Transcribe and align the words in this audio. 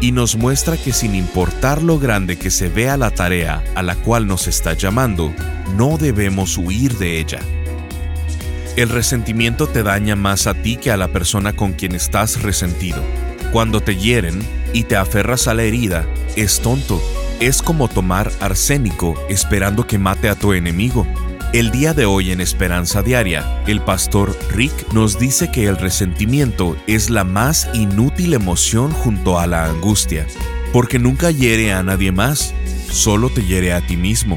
y 0.00 0.12
nos 0.12 0.36
muestra 0.36 0.76
que 0.76 0.92
sin 0.92 1.14
importar 1.14 1.82
lo 1.82 1.98
grande 1.98 2.36
que 2.36 2.50
se 2.50 2.68
vea 2.68 2.96
la 2.96 3.10
tarea 3.10 3.62
a 3.74 3.82
la 3.82 3.96
cual 3.96 4.26
nos 4.26 4.46
está 4.48 4.74
llamando, 4.74 5.32
no 5.76 5.98
debemos 5.98 6.58
huir 6.58 6.96
de 6.98 7.20
ella. 7.20 7.40
El 8.76 8.88
resentimiento 8.88 9.68
te 9.68 9.82
daña 9.82 10.16
más 10.16 10.46
a 10.46 10.54
ti 10.54 10.76
que 10.76 10.90
a 10.90 10.96
la 10.96 11.08
persona 11.08 11.52
con 11.52 11.74
quien 11.74 11.94
estás 11.94 12.42
resentido. 12.42 13.02
Cuando 13.52 13.80
te 13.80 13.96
hieren 13.96 14.40
y 14.72 14.82
te 14.82 14.96
aferras 14.96 15.46
a 15.46 15.54
la 15.54 15.62
herida, 15.62 16.04
es 16.34 16.60
tonto. 16.60 17.00
Es 17.38 17.62
como 17.62 17.88
tomar 17.88 18.32
arsénico 18.40 19.14
esperando 19.28 19.86
que 19.86 19.98
mate 19.98 20.28
a 20.28 20.34
tu 20.34 20.52
enemigo. 20.52 21.06
El 21.54 21.70
día 21.70 21.94
de 21.94 22.04
hoy 22.04 22.32
en 22.32 22.40
Esperanza 22.40 23.00
Diaria, 23.04 23.62
el 23.68 23.80
pastor 23.80 24.36
Rick 24.50 24.92
nos 24.92 25.20
dice 25.20 25.52
que 25.52 25.66
el 25.66 25.76
resentimiento 25.76 26.76
es 26.88 27.10
la 27.10 27.22
más 27.22 27.68
inútil 27.74 28.34
emoción 28.34 28.90
junto 28.90 29.38
a 29.38 29.46
la 29.46 29.66
angustia, 29.66 30.26
porque 30.72 30.98
nunca 30.98 31.30
hiere 31.30 31.72
a 31.72 31.84
nadie 31.84 32.10
más, 32.10 32.52
solo 32.90 33.30
te 33.30 33.44
hiere 33.44 33.72
a 33.72 33.86
ti 33.86 33.96
mismo. 33.96 34.36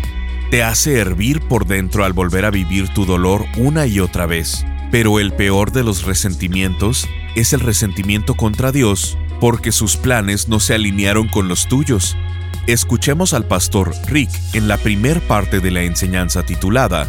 Te 0.51 0.61
hace 0.61 0.99
hervir 0.99 1.41
por 1.41 1.65
dentro 1.65 2.05
al 2.05 2.13
volver 2.13 2.45
a 2.45 2.51
vivir 2.51 2.89
tu 2.89 3.07
dolor 3.07 3.45
una 3.57 3.87
y 3.87 3.99
otra 3.99 4.27
vez. 4.27 4.63
Pero 4.91 5.19
el 5.19 5.33
peor 5.33 5.71
de 5.71 5.83
los 5.83 6.03
resentimientos 6.03 7.09
es 7.35 7.51
el 7.51 7.61
resentimiento 7.61 8.35
contra 8.35 8.71
Dios, 8.71 9.17
porque 9.39 9.71
sus 9.71 9.97
planes 9.97 10.49
no 10.49 10.59
se 10.59 10.75
alinearon 10.75 11.27
con 11.29 11.47
los 11.47 11.67
tuyos 11.67 12.15
Escuchemos 12.67 13.33
al 13.33 13.45
pastor 13.45 13.93
Rick 14.07 14.29
en 14.53 14.67
la 14.67 14.77
primer 14.77 15.21
parte 15.21 15.59
de 15.59 15.71
la 15.71 15.83
enseñanza 15.83 16.43
titulada 16.43 17.07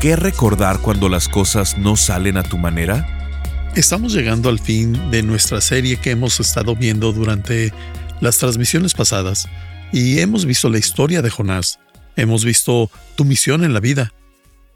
¿Qué 0.00 0.14
recordar 0.14 0.80
cuando 0.80 1.08
las 1.08 1.28
cosas 1.28 1.76
no 1.76 1.96
salen 1.96 2.36
a 2.36 2.44
tu 2.44 2.56
manera? 2.56 3.72
Estamos 3.74 4.12
llegando 4.12 4.48
al 4.48 4.60
fin 4.60 5.10
de 5.10 5.24
nuestra 5.24 5.60
serie 5.60 5.96
que 5.96 6.12
hemos 6.12 6.38
estado 6.38 6.76
viendo 6.76 7.12
durante 7.12 7.72
las 8.20 8.38
transmisiones 8.38 8.94
pasadas 8.94 9.48
y 9.92 10.20
hemos 10.20 10.44
visto 10.44 10.68
la 10.68 10.78
historia 10.78 11.20
de 11.20 11.30
Jonás, 11.30 11.80
hemos 12.14 12.44
visto 12.44 12.90
tu 13.16 13.24
misión 13.24 13.64
en 13.64 13.74
la 13.74 13.80
vida, 13.80 14.12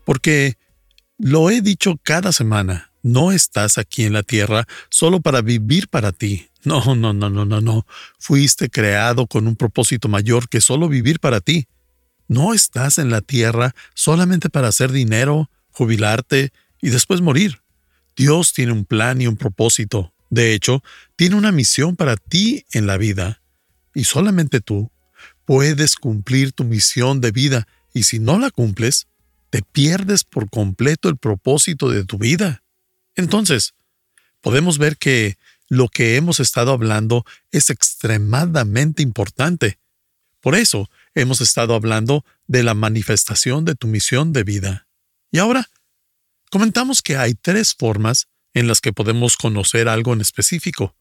porque 0.05 0.57
lo 1.19 1.51
he 1.51 1.61
dicho 1.61 2.01
cada 2.03 2.33
semana, 2.33 2.91
no 3.03 3.31
estás 3.31 3.79
aquí 3.79 4.05
en 4.05 4.15
la 4.15 4.25
tierra 4.25 4.67
solo 4.91 5.21
para 5.21 5.41
vivir 5.41 5.89
para 5.89 6.11
ti, 6.11 6.49
no, 6.65 6.95
no, 6.95 7.13
no, 7.13 7.29
no, 7.29 7.45
no, 7.45 7.61
no. 7.61 7.87
Fuiste 8.19 8.71
creado 8.71 9.27
con 9.27 9.47
un 9.47 9.57
propósito 9.57 10.09
mayor 10.09 10.49
que 10.49 10.61
solo 10.61 10.89
vivir 10.89 11.19
para 11.21 11.41
ti. 11.41 11.67
No 12.29 12.55
estás 12.55 12.99
en 12.99 13.11
la 13.11 13.21
tierra 13.21 13.75
solamente 13.95 14.49
para 14.49 14.69
hacer 14.69 14.93
dinero, 14.93 15.51
jubilarte 15.71 16.53
y 16.81 16.91
después 16.91 17.21
morir. 17.21 17.61
Dios 18.17 18.53
tiene 18.53 18.73
un 18.73 18.85
plan 18.85 19.21
y 19.21 19.27
un 19.27 19.37
propósito. 19.37 20.13
De 20.31 20.55
hecho, 20.55 20.83
tiene 21.17 21.37
una 21.37 21.53
misión 21.53 21.97
para 21.97 22.17
ti 22.17 22.65
en 22.73 22.87
la 22.87 22.97
vida. 22.97 23.43
Y 23.95 24.05
solamente 24.05 24.61
tú 24.61 24.91
puedes 25.45 25.97
cumplir 25.97 26.53
tu 26.53 26.65
misión 26.65 27.21
de 27.21 27.33
vida 27.33 27.67
y 27.93 28.05
si 28.05 28.19
no 28.19 28.39
la 28.39 28.51
cumples, 28.51 29.09
te 29.51 29.63
pierdes 29.63 30.25
por 30.25 30.49
completo 30.49 31.09
el 31.09 31.19
propósito 31.19 31.91
de 31.91 32.05
tu 32.05 32.17
vida. 32.17 32.63
Entonces, 33.15 33.75
podemos 34.41 34.79
ver 34.79 34.97
que 34.97 35.37
lo 35.73 35.89
que 35.89 36.17
hemos 36.17 36.39
estado 36.39 36.71
hablando 36.71 37.25
es 37.51 37.71
extremadamente 37.71 39.03
importante. 39.03 39.79
Por 40.43 40.55
eso 40.55 40.91
hemos 41.15 41.41
estado 41.41 41.75
hablando 41.75 42.27
de 42.47 42.63
la 42.63 42.75
manifestación 42.75 43.65
de 43.65 43.75
tu 43.75 43.87
misión 43.87 44.35
de 44.35 44.45
vida. 44.45 44.87
Y 45.31 45.39
ahora, 45.39 45.71
comentamos 46.51 47.01
que 47.01 47.17
hay 47.17 47.33
tres 47.33 47.73
formas 47.73 48.29
en 48.53 48.67
las 48.67 48.83
que 48.83 48.93
podemos 48.93 49.39
conocer 49.39 49.89
algo 49.89 50.13
en 50.13 50.21
específico, 50.21 50.95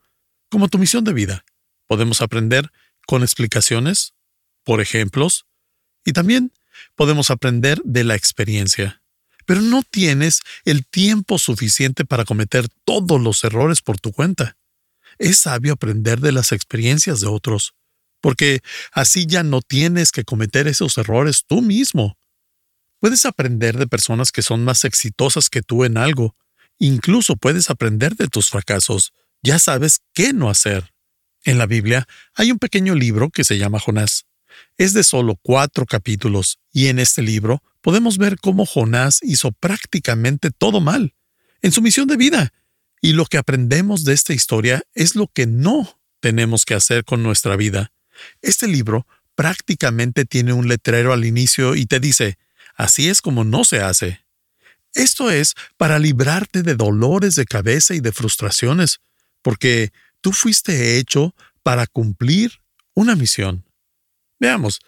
como 0.50 0.70
tu 0.70 0.78
misión 0.78 1.04
de 1.04 1.12
vida. 1.12 1.44
Podemos 1.88 2.22
aprender 2.22 2.72
con 3.06 3.24
explicaciones, 3.24 4.14
por 4.64 4.80
ejemplos, 4.80 5.48
y 6.06 6.14
también 6.14 6.54
podemos 6.96 7.30
aprender 7.30 7.82
de 7.84 8.06
la 8.06 8.16
experiencia. 8.16 9.02
Pero 9.46 9.60
no 9.60 9.84
tienes 9.84 10.40
el 10.64 10.86
tiempo 10.86 11.40
suficiente 11.40 12.06
para 12.06 12.24
cometer 12.24 12.70
todos 12.86 13.20
los 13.20 13.44
errores 13.44 13.82
por 13.82 14.00
tu 14.00 14.14
cuenta 14.14 14.56
es 15.22 15.38
sabio 15.38 15.74
aprender 15.74 16.20
de 16.20 16.32
las 16.32 16.52
experiencias 16.52 17.22
de 17.22 17.28
otros, 17.28 17.76
porque 18.22 18.62
así 18.92 19.28
ya 19.28 19.44
no 19.44 19.62
tienes 19.62 20.12
que 20.12 20.24
cometer 20.24 20.68
esos 20.68 20.98
errores 20.98 21.46
tú 21.48 21.62
mismo. 21.62 22.18
Puedes 23.00 23.26
aprender 23.26 23.78
de 23.78 23.88
personas 23.88 24.32
que 24.32 24.42
son 24.42 24.64
más 24.64 24.84
exitosas 24.84 25.50
que 25.50 25.62
tú 25.62 25.86
en 25.86 25.98
algo, 25.98 26.36
incluso 26.80 27.36
puedes 27.36 27.70
aprender 27.70 28.16
de 28.16 28.28
tus 28.28 28.50
fracasos, 28.50 29.14
ya 29.44 29.60
sabes 29.60 30.02
qué 30.14 30.34
no 30.34 30.50
hacer. 30.50 30.92
En 31.44 31.60
la 31.60 31.68
Biblia 31.68 32.08
hay 32.34 32.52
un 32.52 32.58
pequeño 32.60 32.96
libro 32.96 33.30
que 33.30 33.44
se 33.44 33.60
llama 33.60 33.80
Jonás. 33.80 34.26
Es 34.78 34.94
de 34.94 35.04
solo 35.04 35.40
cuatro 35.42 35.86
capítulos, 35.86 36.60
y 36.72 36.88
en 36.88 36.98
este 36.98 37.22
libro 37.22 37.62
podemos 37.82 38.18
ver 38.18 38.38
cómo 38.40 38.66
Jonás 38.66 39.20
hizo 39.22 39.52
prácticamente 39.52 40.50
todo 40.50 40.82
mal 40.82 41.14
en 41.62 41.72
su 41.72 41.82
misión 41.82 42.08
de 42.08 42.18
vida 42.18 42.54
y 43.02 43.14
lo 43.14 43.26
que 43.26 43.38
aprendemos 43.38 44.06
de 44.06 44.14
esta 44.14 44.34
historia 44.34 44.84
es 44.94 45.16
lo 45.16 45.28
que 45.28 45.48
no 45.48 46.00
tenemos 46.20 46.66
que 46.66 46.76
hacer 46.76 47.04
con 47.04 47.24
nuestra 47.24 47.56
vida. 47.56 47.92
Este 48.42 48.68
libro 48.68 49.08
prácticamente 49.36 50.26
tiene 50.26 50.54
un 50.54 50.68
letrero 50.68 51.12
al 51.12 51.26
inicio 51.26 51.76
y 51.76 51.88
te 51.88 52.00
dice, 52.00 52.38
así 52.76 53.10
es 53.10 53.22
como 53.22 53.44
no 53.44 53.66
se 53.66 53.82
hace. 53.82 54.24
Esto 54.94 55.32
es 55.32 55.56
para 55.78 56.00
librarte 56.00 56.64
de 56.64 56.76
dolores 56.76 57.36
de 57.36 57.46
cabeza 57.46 57.96
y 57.96 58.02
de 58.02 58.12
frustraciones, 58.12 59.00
porque 59.42 59.92
tú 60.22 60.32
fuiste 60.32 60.98
hecho 60.98 61.34
para 61.64 61.88
cumplir 61.88 62.62
una 62.94 63.16
misión. 63.16 63.66
Veamos, 64.40 64.80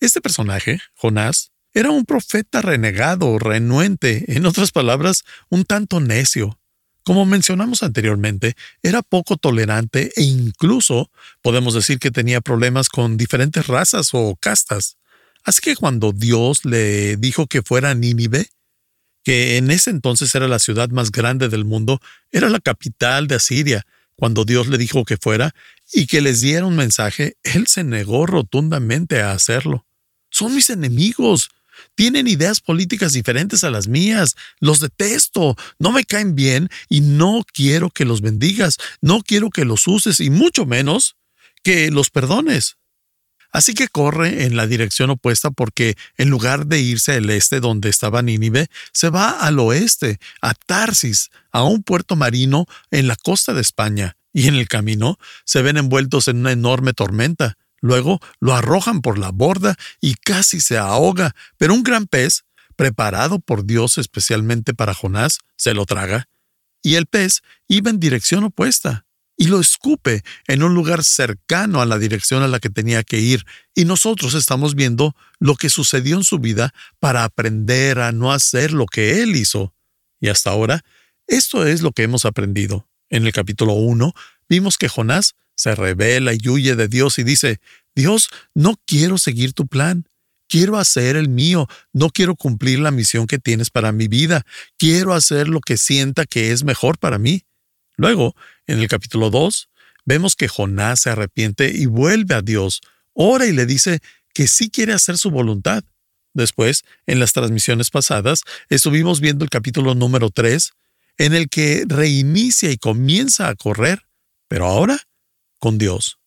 este 0.00 0.20
personaje, 0.20 0.80
Jonás, 0.94 1.52
era 1.72 1.90
un 1.90 2.04
profeta 2.04 2.60
renegado, 2.60 3.38
renuente, 3.38 4.36
en 4.36 4.44
otras 4.44 4.72
palabras, 4.72 5.22
un 5.48 5.64
tanto 5.64 6.00
necio. 6.00 6.58
Como 7.04 7.26
mencionamos 7.26 7.82
anteriormente, 7.82 8.54
era 8.82 9.02
poco 9.02 9.36
tolerante 9.36 10.12
e 10.16 10.22
incluso 10.22 11.10
podemos 11.42 11.74
decir 11.74 11.98
que 11.98 12.10
tenía 12.10 12.40
problemas 12.40 12.88
con 12.88 13.16
diferentes 13.16 13.66
razas 13.66 14.10
o 14.12 14.36
castas. 14.36 14.96
Así 15.44 15.60
que 15.60 15.74
cuando 15.74 16.12
Dios 16.12 16.64
le 16.64 17.16
dijo 17.16 17.46
que 17.46 17.62
fuera 17.62 17.90
a 17.90 17.94
Nínive, 17.94 18.50
que 19.24 19.56
en 19.56 19.70
ese 19.70 19.90
entonces 19.90 20.34
era 20.34 20.48
la 20.48 20.58
ciudad 20.58 20.90
más 20.90 21.10
grande 21.10 21.48
del 21.48 21.64
mundo, 21.64 22.00
era 22.30 22.48
la 22.48 22.60
capital 22.60 23.26
de 23.26 23.36
Asiria, 23.36 23.84
cuando 24.14 24.44
Dios 24.44 24.68
le 24.68 24.78
dijo 24.78 25.04
que 25.04 25.16
fuera 25.16 25.54
y 25.92 26.06
que 26.06 26.20
les 26.20 26.40
diera 26.40 26.66
un 26.66 26.76
mensaje, 26.76 27.36
él 27.42 27.66
se 27.66 27.82
negó 27.82 28.26
rotundamente 28.26 29.20
a 29.20 29.32
hacerlo. 29.32 29.84
Son 30.30 30.54
mis 30.54 30.70
enemigos, 30.70 31.50
tienen 31.94 32.28
ideas 32.28 32.60
políticas 32.60 33.12
diferentes 33.12 33.64
a 33.64 33.70
las 33.70 33.88
mías. 33.88 34.36
Los 34.60 34.80
detesto. 34.80 35.56
No 35.78 35.92
me 35.92 36.04
caen 36.04 36.34
bien 36.34 36.68
y 36.88 37.00
no 37.00 37.44
quiero 37.52 37.90
que 37.90 38.04
los 38.04 38.20
bendigas. 38.20 38.78
No 39.00 39.22
quiero 39.22 39.50
que 39.50 39.64
los 39.64 39.86
uses 39.86 40.20
y 40.20 40.30
mucho 40.30 40.66
menos 40.66 41.16
que 41.62 41.90
los 41.90 42.10
perdones. 42.10 42.76
Así 43.52 43.74
que 43.74 43.88
corre 43.88 44.44
en 44.44 44.56
la 44.56 44.66
dirección 44.66 45.10
opuesta 45.10 45.50
porque 45.50 45.96
en 46.16 46.30
lugar 46.30 46.66
de 46.66 46.80
irse 46.80 47.12
al 47.12 47.28
este 47.28 47.60
donde 47.60 47.90
estaba 47.90 48.22
Nínive, 48.22 48.68
se 48.92 49.10
va 49.10 49.30
al 49.30 49.58
oeste, 49.58 50.18
a 50.40 50.54
Tarsis, 50.54 51.30
a 51.52 51.62
un 51.62 51.82
puerto 51.82 52.16
marino 52.16 52.66
en 52.90 53.08
la 53.08 53.16
costa 53.16 53.52
de 53.52 53.60
España, 53.60 54.16
y 54.32 54.48
en 54.48 54.54
el 54.54 54.68
camino 54.68 55.18
se 55.44 55.62
ven 55.62 55.76
envueltos 55.76 56.28
en 56.28 56.38
una 56.38 56.52
enorme 56.52 56.94
tormenta. 56.94 57.58
Luego 57.82 58.20
lo 58.40 58.54
arrojan 58.54 59.02
por 59.02 59.18
la 59.18 59.30
borda 59.30 59.76
y 60.00 60.14
casi 60.14 60.60
se 60.60 60.78
ahoga, 60.78 61.34
pero 61.58 61.74
un 61.74 61.82
gran 61.82 62.06
pez, 62.06 62.44
preparado 62.76 63.40
por 63.40 63.66
Dios 63.66 63.98
especialmente 63.98 64.72
para 64.72 64.94
Jonás, 64.94 65.40
se 65.56 65.74
lo 65.74 65.84
traga. 65.84 66.28
Y 66.80 66.94
el 66.94 67.06
pez 67.06 67.42
iba 67.68 67.90
en 67.90 68.00
dirección 68.00 68.44
opuesta 68.44 69.04
y 69.36 69.46
lo 69.46 69.58
escupe 69.58 70.22
en 70.46 70.62
un 70.62 70.74
lugar 70.74 71.02
cercano 71.02 71.82
a 71.82 71.86
la 71.86 71.98
dirección 71.98 72.44
a 72.44 72.48
la 72.48 72.60
que 72.60 72.70
tenía 72.70 73.02
que 73.02 73.18
ir, 73.18 73.44
y 73.74 73.84
nosotros 73.84 74.34
estamos 74.34 74.76
viendo 74.76 75.16
lo 75.40 75.56
que 75.56 75.68
sucedió 75.68 76.16
en 76.16 76.22
su 76.22 76.38
vida 76.38 76.72
para 77.00 77.24
aprender 77.24 77.98
a 77.98 78.12
no 78.12 78.32
hacer 78.32 78.72
lo 78.72 78.86
que 78.86 79.22
él 79.22 79.34
hizo. 79.34 79.74
Y 80.20 80.28
hasta 80.28 80.50
ahora, 80.50 80.84
esto 81.26 81.66
es 81.66 81.82
lo 81.82 81.90
que 81.90 82.04
hemos 82.04 82.24
aprendido. 82.24 82.88
En 83.10 83.26
el 83.26 83.32
capítulo 83.32 83.72
1 83.72 84.12
vimos 84.48 84.78
que 84.78 84.88
Jonás 84.88 85.34
se 85.56 85.74
revela 85.74 86.32
y 86.34 86.48
huye 86.48 86.76
de 86.76 86.88
Dios 86.88 87.18
y 87.18 87.24
dice, 87.24 87.60
Dios, 87.94 88.28
no 88.54 88.80
quiero 88.86 89.18
seguir 89.18 89.52
tu 89.52 89.66
plan. 89.66 90.06
Quiero 90.48 90.78
hacer 90.78 91.16
el 91.16 91.30
mío, 91.30 91.66
no 91.94 92.10
quiero 92.10 92.36
cumplir 92.36 92.78
la 92.78 92.90
misión 92.90 93.26
que 93.26 93.38
tienes 93.38 93.70
para 93.70 93.90
mi 93.90 94.06
vida, 94.06 94.44
quiero 94.76 95.14
hacer 95.14 95.48
lo 95.48 95.60
que 95.60 95.78
sienta 95.78 96.26
que 96.26 96.52
es 96.52 96.62
mejor 96.62 96.98
para 96.98 97.18
mí. 97.18 97.44
Luego, 97.96 98.34
en 98.66 98.80
el 98.80 98.88
capítulo 98.88 99.30
2, 99.30 99.70
vemos 100.04 100.36
que 100.36 100.48
Jonás 100.48 101.00
se 101.00 101.10
arrepiente 101.10 101.72
y 101.74 101.86
vuelve 101.86 102.34
a 102.34 102.42
Dios, 102.42 102.82
ora 103.14 103.46
y 103.46 103.52
le 103.52 103.64
dice 103.64 104.00
que 104.34 104.46
sí 104.46 104.68
quiere 104.68 104.92
hacer 104.92 105.16
su 105.16 105.30
voluntad. 105.30 105.84
Después, 106.34 106.84
en 107.06 107.18
las 107.18 107.32
transmisiones 107.32 107.88
pasadas, 107.88 108.42
estuvimos 108.68 109.20
viendo 109.20 109.44
el 109.44 109.50
capítulo 109.50 109.94
número 109.94 110.28
3, 110.28 110.72
en 111.16 111.34
el 111.34 111.48
que 111.48 111.84
reinicia 111.86 112.70
y 112.70 112.76
comienza 112.76 113.48
a 113.48 113.54
correr, 113.54 114.06
pero 114.48 114.66
ahora 114.66 115.00
con 115.62 115.78
Dios. 115.78 116.18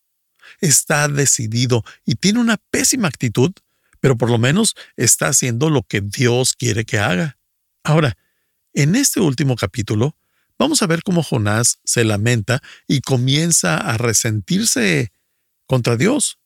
Está 0.62 1.10
decidido 1.10 1.84
y 2.06 2.16
tiene 2.16 2.40
una 2.40 2.56
pésima 2.56 3.10
actitud, 3.10 3.52
pero 4.00 4.18
por 4.18 4.30
lo 4.30 4.38
menos 4.38 4.76
está 4.96 5.28
haciendo 5.28 5.70
lo 5.70 5.84
que 5.84 6.00
Dios 6.00 6.54
quiere 6.54 6.86
que 6.86 7.00
haga. 7.00 7.38
Ahora, 7.84 8.18
en 8.74 8.96
este 8.96 9.20
último 9.20 9.58
capítulo, 9.58 10.16
vamos 10.58 10.82
a 10.82 10.88
ver 10.88 11.04
cómo 11.04 11.22
Jonás 11.22 11.80
se 11.84 12.06
lamenta 12.06 12.64
y 12.88 13.02
comienza 13.02 13.76
a 13.76 13.98
resentirse 13.98 15.12
contra 15.68 15.98
Dios 15.98 16.40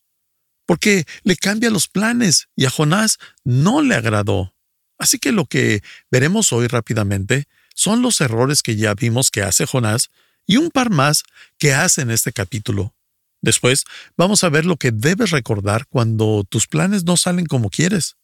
porque 0.65 1.05
le 1.21 1.35
cambia 1.35 1.69
los 1.69 1.87
planes 1.87 2.49
y 2.55 2.65
a 2.65 2.71
Jonás 2.71 3.19
no 3.43 3.83
le 3.83 3.93
agradó. 3.93 4.55
Así 4.97 5.19
que 5.19 5.31
lo 5.31 5.45
que 5.45 5.83
veremos 6.09 6.51
hoy 6.53 6.65
rápidamente 6.65 7.47
son 7.75 8.01
los 8.01 8.19
errores 8.19 8.63
que 8.63 8.75
ya 8.75 8.95
vimos 8.95 9.29
que 9.29 9.43
hace 9.43 9.67
Jonás 9.67 10.09
y 10.49 10.57
un 10.57 10.71
par 10.71 10.89
más 10.89 11.25
que 11.59 11.75
hace 11.75 12.01
en 12.01 12.09
este 12.09 12.33
capítulo. 12.33 12.95
Después 13.39 13.85
vamos 14.17 14.43
a 14.43 14.49
ver 14.49 14.65
lo 14.65 14.77
que 14.77 14.91
debes 14.91 15.29
recordar 15.29 15.85
cuando 15.87 16.43
tus 16.43 16.65
planes 16.65 17.03
no 17.03 17.17
salen 17.17 17.45
como 17.45 17.69
quieres. 17.69 18.17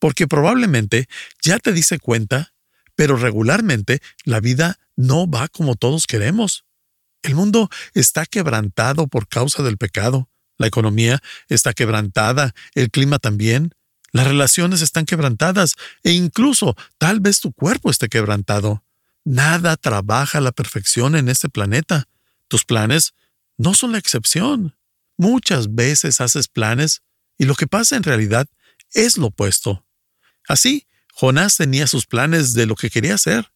Porque 0.00 0.26
probablemente 0.26 1.08
ya 1.40 1.60
te 1.60 1.72
dice 1.72 2.00
cuenta, 2.00 2.52
pero 2.96 3.16
regularmente 3.16 4.02
la 4.24 4.40
vida 4.40 4.80
no 4.96 5.30
va 5.30 5.46
como 5.46 5.76
todos 5.76 6.08
queremos. 6.08 6.64
El 7.22 7.36
mundo 7.36 7.70
está 7.94 8.26
quebrantado 8.26 9.06
por 9.06 9.28
causa 9.28 9.62
del 9.62 9.78
pecado. 9.78 10.28
La 10.58 10.66
economía 10.66 11.22
está 11.48 11.74
quebrantada, 11.74 12.56
el 12.74 12.90
clima 12.90 13.20
también, 13.20 13.72
las 14.10 14.26
relaciones 14.26 14.82
están 14.82 15.06
quebrantadas 15.06 15.76
e 16.02 16.10
incluso 16.10 16.76
tal 16.98 17.20
vez 17.20 17.38
tu 17.38 17.52
cuerpo 17.52 17.88
esté 17.88 18.08
quebrantado. 18.08 18.82
Nada 19.24 19.76
trabaja 19.76 20.38
a 20.38 20.40
la 20.40 20.52
perfección 20.52 21.16
en 21.16 21.28
este 21.28 21.48
planeta. 21.48 22.08
Tus 22.48 22.64
planes 22.64 23.14
no 23.56 23.74
son 23.74 23.92
la 23.92 23.98
excepción. 23.98 24.76
Muchas 25.16 25.74
veces 25.74 26.20
haces 26.20 26.48
planes 26.48 27.02
y 27.38 27.44
lo 27.44 27.54
que 27.54 27.66
pasa 27.66 27.96
en 27.96 28.02
realidad 28.02 28.46
es 28.92 29.16
lo 29.18 29.26
opuesto. 29.26 29.86
Así, 30.48 30.86
Jonás 31.12 31.56
tenía 31.56 31.86
sus 31.86 32.06
planes 32.06 32.54
de 32.54 32.66
lo 32.66 32.74
que 32.74 32.90
quería 32.90 33.14
hacer. 33.14 33.52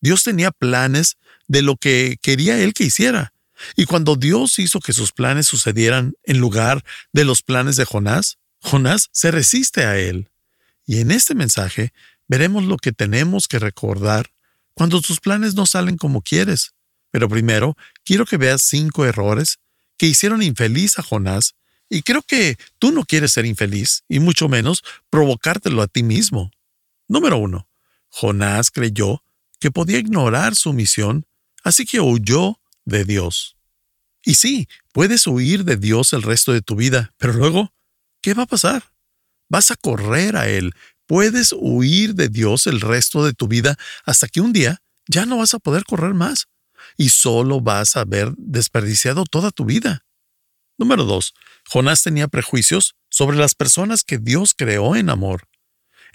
Dios 0.00 0.22
tenía 0.22 0.50
planes 0.50 1.16
de 1.48 1.62
lo 1.62 1.76
que 1.76 2.18
quería 2.22 2.60
él 2.60 2.74
que 2.74 2.84
hiciera. 2.84 3.32
Y 3.74 3.86
cuando 3.86 4.14
Dios 4.14 4.58
hizo 4.58 4.78
que 4.80 4.92
sus 4.92 5.12
planes 5.12 5.48
sucedieran 5.48 6.14
en 6.22 6.38
lugar 6.38 6.84
de 7.12 7.24
los 7.24 7.42
planes 7.42 7.76
de 7.76 7.84
Jonás, 7.84 8.38
Jonás 8.60 9.08
se 9.12 9.30
resiste 9.30 9.84
a 9.84 9.98
él. 9.98 10.30
Y 10.86 11.00
en 11.00 11.10
este 11.10 11.34
mensaje 11.34 11.92
veremos 12.28 12.64
lo 12.64 12.76
que 12.76 12.92
tenemos 12.92 13.48
que 13.48 13.58
recordar 13.58 14.30
cuando 14.78 15.00
tus 15.00 15.18
planes 15.18 15.56
no 15.56 15.66
salen 15.66 15.96
como 15.96 16.22
quieres. 16.22 16.72
Pero 17.10 17.28
primero, 17.28 17.76
quiero 18.04 18.24
que 18.24 18.36
veas 18.36 18.62
cinco 18.62 19.04
errores 19.04 19.58
que 19.96 20.06
hicieron 20.06 20.40
infeliz 20.40 21.00
a 21.00 21.02
Jonás, 21.02 21.56
y 21.90 22.02
creo 22.02 22.22
que 22.22 22.56
tú 22.78 22.92
no 22.92 23.04
quieres 23.04 23.32
ser 23.32 23.44
infeliz, 23.44 24.04
y 24.08 24.20
mucho 24.20 24.48
menos 24.48 24.84
provocártelo 25.10 25.82
a 25.82 25.88
ti 25.88 26.04
mismo. 26.04 26.52
Número 27.08 27.38
uno, 27.38 27.68
Jonás 28.08 28.70
creyó 28.70 29.24
que 29.58 29.72
podía 29.72 29.98
ignorar 29.98 30.54
su 30.54 30.72
misión, 30.72 31.26
así 31.64 31.84
que 31.84 32.00
huyó 32.00 32.60
de 32.84 33.04
Dios. 33.04 33.56
Y 34.24 34.34
sí, 34.34 34.68
puedes 34.92 35.26
huir 35.26 35.64
de 35.64 35.76
Dios 35.76 36.12
el 36.12 36.22
resto 36.22 36.52
de 36.52 36.62
tu 36.62 36.76
vida, 36.76 37.12
pero 37.16 37.32
luego, 37.32 37.74
¿qué 38.20 38.32
va 38.32 38.44
a 38.44 38.46
pasar? 38.46 38.92
Vas 39.48 39.72
a 39.72 39.76
correr 39.76 40.36
a 40.36 40.48
Él. 40.48 40.72
Puedes 41.08 41.54
huir 41.58 42.14
de 42.14 42.28
Dios 42.28 42.66
el 42.66 42.82
resto 42.82 43.24
de 43.24 43.32
tu 43.32 43.48
vida 43.48 43.78
hasta 44.04 44.28
que 44.28 44.42
un 44.42 44.52
día 44.52 44.82
ya 45.06 45.24
no 45.24 45.38
vas 45.38 45.54
a 45.54 45.58
poder 45.58 45.84
correr 45.84 46.12
más 46.12 46.48
y 46.98 47.08
solo 47.08 47.62
vas 47.62 47.96
a 47.96 48.00
haber 48.00 48.34
desperdiciado 48.36 49.24
toda 49.24 49.50
tu 49.50 49.64
vida. 49.64 50.04
Número 50.76 51.04
2. 51.04 51.32
Jonás 51.66 52.02
tenía 52.02 52.28
prejuicios 52.28 52.94
sobre 53.08 53.38
las 53.38 53.54
personas 53.54 54.04
que 54.04 54.18
Dios 54.18 54.52
creó 54.54 54.96
en 54.96 55.08
amor. 55.08 55.48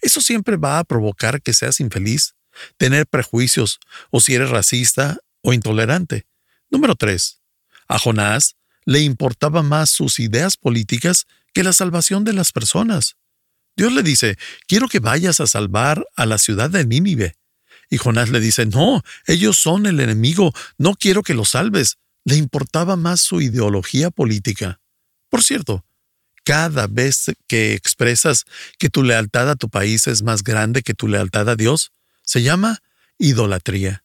Eso 0.04 0.22
siempre 0.22 0.58
va 0.58 0.78
a 0.78 0.84
provocar 0.84 1.42
que 1.42 1.54
seas 1.54 1.80
infeliz, 1.80 2.36
tener 2.78 3.08
prejuicios, 3.08 3.80
o 4.12 4.22
si 4.22 4.36
eres 4.36 4.52
racista 4.52 5.18
o 5.42 5.54
intolerante. 5.54 6.28
Número 6.70 6.94
3. 6.94 7.42
A 7.88 7.98
Jonás 7.98 8.58
le 8.86 9.00
importaba 9.00 9.64
más 9.64 9.90
sus 9.90 10.20
ideas 10.20 10.56
políticas 10.56 11.26
que 11.52 11.64
la 11.64 11.74
salvación 11.74 12.24
de 12.26 12.34
las 12.34 12.52
personas. 12.52 13.16
Dios 13.76 13.94
le 13.94 14.04
dice, 14.04 14.38
quiero 14.68 14.88
que 14.88 15.00
vayas 15.00 15.40
a 15.40 15.48
salvar 15.48 16.06
a 16.16 16.26
la 16.26 16.38
ciudad 16.38 16.70
de 16.70 16.86
Nínive. 16.86 17.36
Y 17.90 17.98
Jonás 17.98 18.30
le 18.30 18.40
dice, 18.40 18.66
no, 18.66 19.04
ellos 19.28 19.58
son 19.58 19.86
el 19.86 20.00
enemigo, 20.00 20.54
no 20.78 20.94
quiero 20.96 21.24
que 21.24 21.34
los 21.34 21.50
salves. 21.50 21.98
Le 22.26 22.38
importaba 22.38 22.96
más 22.96 23.22
su 23.22 23.42
ideología 23.42 24.10
política. 24.10 24.80
Por 25.30 25.44
cierto, 25.44 25.86
cada 26.44 26.88
vez 26.88 27.32
que 27.48 27.74
expresas 27.74 28.46
que 28.78 28.90
tu 28.90 29.04
lealtad 29.04 29.50
a 29.50 29.56
tu 29.56 29.70
país 29.70 30.08
es 30.08 30.24
más 30.24 30.44
grande 30.44 30.82
que 30.82 30.94
tu 30.94 31.08
lealtad 31.08 31.50
a 31.50 31.56
Dios, 31.56 31.92
se 32.22 32.42
llama 32.42 32.80
idolatría 33.18 34.04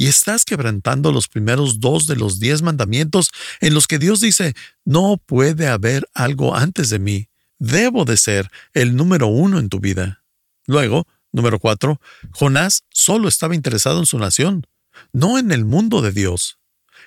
y 0.00 0.06
estás 0.06 0.46
quebrantando 0.46 1.12
los 1.12 1.28
primeros 1.28 1.78
dos 1.78 2.06
de 2.06 2.16
los 2.16 2.40
diez 2.40 2.62
mandamientos 2.62 3.30
en 3.60 3.74
los 3.74 3.86
que 3.86 3.98
Dios 3.98 4.20
dice, 4.20 4.54
no 4.86 5.18
puede 5.18 5.68
haber 5.68 6.08
algo 6.14 6.56
antes 6.56 6.88
de 6.88 6.98
mí, 6.98 7.28
debo 7.60 8.04
de 8.04 8.16
ser 8.16 8.50
el 8.74 8.96
número 8.96 9.28
uno 9.28 9.60
en 9.60 9.68
tu 9.68 9.78
vida. 9.78 10.24
Luego, 10.66 11.06
número 11.30 11.60
cuatro, 11.60 12.00
Jonás 12.32 12.82
solo 12.90 13.28
estaba 13.28 13.54
interesado 13.54 14.00
en 14.00 14.06
su 14.06 14.18
nación, 14.18 14.66
no 15.12 15.38
en 15.38 15.52
el 15.52 15.64
mundo 15.64 16.02
de 16.02 16.10
Dios. 16.10 16.58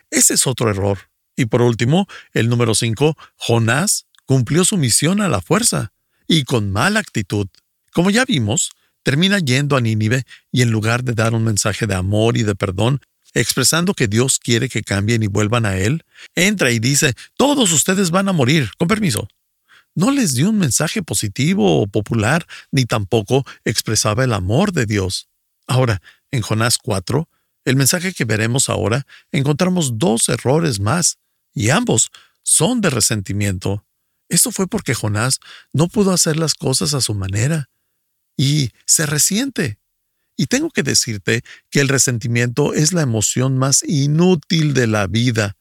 Ese 0.10 0.36
es 0.36 0.48
otro 0.48 0.70
error. 0.70 1.00
Y 1.36 1.46
por 1.46 1.62
último, 1.62 2.08
el 2.32 2.48
número 2.48 2.76
cinco, 2.76 3.18
Jonás 3.36 4.06
cumplió 4.26 4.64
su 4.64 4.78
misión 4.78 5.20
a 5.20 5.28
la 5.28 5.42
fuerza 5.42 5.92
y 6.28 6.44
con 6.44 6.72
mala 6.72 7.00
actitud. 7.00 7.48
Como 7.92 8.12
ya 8.12 8.24
vimos, 8.24 8.72
termina 9.02 9.40
yendo 9.40 9.76
a 9.76 9.82
Nínive 9.82 10.24
y 10.52 10.62
en 10.62 10.72
lugar 10.72 11.04
de 11.04 11.14
dar 11.14 11.34
un 11.34 11.44
mensaje 11.44 11.88
de 11.88 11.96
amor 11.96 12.38
y 12.38 12.44
de 12.44 12.56
perdón, 12.56 13.02
expresando 13.34 13.96
que 13.96 14.08
Dios 14.08 14.38
quiere 14.38 14.70
que 14.70 14.84
cambien 14.84 15.24
y 15.24 15.28
vuelvan 15.28 15.66
a 15.66 15.78
Él, 15.78 16.06
entra 16.36 16.70
y 16.72 16.78
dice, 16.78 17.16
todos 17.36 17.72
ustedes 17.72 18.12
van 18.12 18.30
a 18.30 18.34
morir, 18.34 18.70
con 18.78 18.88
permiso. 18.88 19.28
No 19.96 20.12
les 20.12 20.34
dio 20.34 20.50
un 20.50 20.58
mensaje 20.58 21.04
positivo 21.04 21.82
o 21.82 21.88
popular, 21.88 22.48
ni 22.72 22.86
tampoco 22.86 23.46
expresaba 23.64 24.24
el 24.24 24.34
amor 24.34 24.72
de 24.72 24.86
Dios. 24.86 25.28
Ahora, 25.68 26.02
en 26.32 26.42
Jonás 26.42 26.78
4, 26.78 27.30
el 27.66 27.76
mensaje 27.76 28.14
que 28.14 28.26
veremos 28.26 28.70
ahora, 28.70 29.06
encontramos 29.32 29.98
dos 29.98 30.28
errores 30.30 30.80
más, 30.80 31.18
y 31.54 31.70
ambos 31.70 32.12
son 32.42 32.82
de 32.82 32.90
resentimiento. 32.90 33.86
Esto 34.30 34.52
fue 34.52 34.68
porque 34.68 34.96
Jonás 34.96 35.40
no 35.72 35.88
pudo 35.88 36.12
hacer 36.12 36.38
las 36.38 36.56
cosas 36.56 36.94
a 36.94 37.02
su 37.02 37.14
manera 37.14 37.70
y 38.36 38.72
se 38.86 39.06
resiente. 39.06 39.78
Y 40.36 40.48
tengo 40.48 40.72
que 40.72 40.82
decirte 40.82 41.44
que 41.70 41.80
el 41.80 41.90
resentimiento 41.90 42.74
es 42.74 42.94
la 42.94 43.04
emoción 43.04 43.58
más 43.58 43.84
inútil 43.84 44.74
de 44.74 44.88
la 44.88 45.06
vida. 45.06 45.56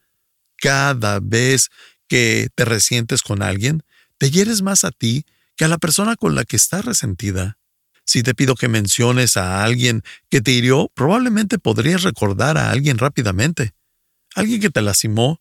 Cada 0.56 1.20
vez 1.20 1.68
que 2.08 2.48
te 2.54 2.64
resientes 2.64 3.22
con 3.22 3.42
alguien, 3.42 3.82
te 4.22 4.30
hieres 4.30 4.62
más 4.62 4.84
a 4.84 4.92
ti 4.92 5.26
que 5.56 5.64
a 5.64 5.68
la 5.68 5.78
persona 5.78 6.14
con 6.14 6.36
la 6.36 6.44
que 6.44 6.54
estás 6.54 6.84
resentida. 6.84 7.58
Si 8.04 8.22
te 8.22 8.36
pido 8.36 8.54
que 8.54 8.68
menciones 8.68 9.36
a 9.36 9.64
alguien 9.64 10.04
que 10.30 10.40
te 10.40 10.52
hirió, 10.52 10.92
probablemente 10.94 11.58
podrías 11.58 12.04
recordar 12.04 12.56
a 12.56 12.70
alguien 12.70 12.98
rápidamente. 12.98 13.74
Alguien 14.36 14.60
que 14.60 14.70
te 14.70 14.80
lastimó 14.80 15.40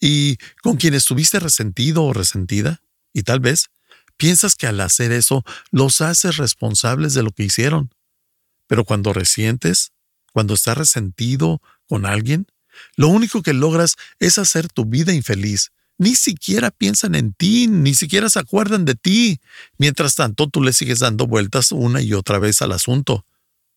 y 0.00 0.38
con 0.60 0.76
quien 0.76 0.94
estuviste 0.94 1.38
resentido 1.38 2.02
o 2.02 2.12
resentida. 2.12 2.80
Y 3.12 3.22
tal 3.22 3.38
vez 3.38 3.70
Piensas 4.16 4.56
que 4.56 4.66
al 4.66 4.80
hacer 4.80 5.12
eso 5.12 5.44
los 5.70 6.00
haces 6.00 6.36
responsables 6.36 7.14
de 7.14 7.22
lo 7.22 7.30
que 7.30 7.44
hicieron. 7.44 7.94
Pero 8.66 8.84
cuando 8.84 9.12
resientes, 9.12 9.92
cuando 10.32 10.54
estás 10.54 10.76
resentido 10.76 11.62
con 11.88 12.06
alguien, 12.06 12.48
lo 12.96 13.06
único 13.06 13.42
que 13.42 13.52
logras 13.52 13.94
es 14.18 14.38
hacer 14.38 14.66
tu 14.66 14.84
vida 14.84 15.12
infeliz. 15.12 15.70
Ni 15.98 16.14
siquiera 16.14 16.70
piensan 16.70 17.14
en 17.14 17.32
ti, 17.32 17.68
ni 17.68 17.94
siquiera 17.94 18.28
se 18.28 18.38
acuerdan 18.38 18.84
de 18.84 18.94
ti. 18.94 19.40
Mientras 19.78 20.14
tanto, 20.14 20.48
tú 20.48 20.62
le 20.62 20.72
sigues 20.72 20.98
dando 20.98 21.26
vueltas 21.26 21.72
una 21.72 22.02
y 22.02 22.12
otra 22.12 22.38
vez 22.38 22.60
al 22.62 22.72
asunto. 22.72 23.24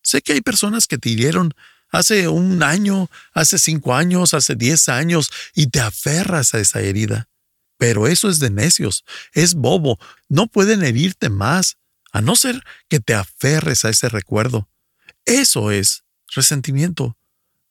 Sé 0.03 0.21
que 0.21 0.33
hay 0.33 0.41
personas 0.41 0.87
que 0.87 0.97
te 0.97 1.09
hirieron 1.09 1.53
hace 1.91 2.27
un 2.27 2.61
año, 2.63 3.09
hace 3.33 3.57
cinco 3.57 3.95
años, 3.95 4.33
hace 4.33 4.55
diez 4.55 4.89
años, 4.89 5.31
y 5.55 5.67
te 5.67 5.79
aferras 5.79 6.53
a 6.53 6.59
esa 6.59 6.81
herida. 6.81 7.29
Pero 7.77 8.07
eso 8.07 8.29
es 8.29 8.39
de 8.39 8.49
necios, 8.49 9.05
es 9.33 9.55
bobo, 9.55 9.99
no 10.27 10.47
pueden 10.47 10.83
herirte 10.83 11.29
más, 11.29 11.77
a 12.11 12.21
no 12.21 12.35
ser 12.35 12.63
que 12.89 12.99
te 12.99 13.13
aferres 13.13 13.85
a 13.85 13.89
ese 13.89 14.09
recuerdo. 14.09 14.67
Eso 15.25 15.71
es 15.71 16.03
resentimiento. 16.35 17.17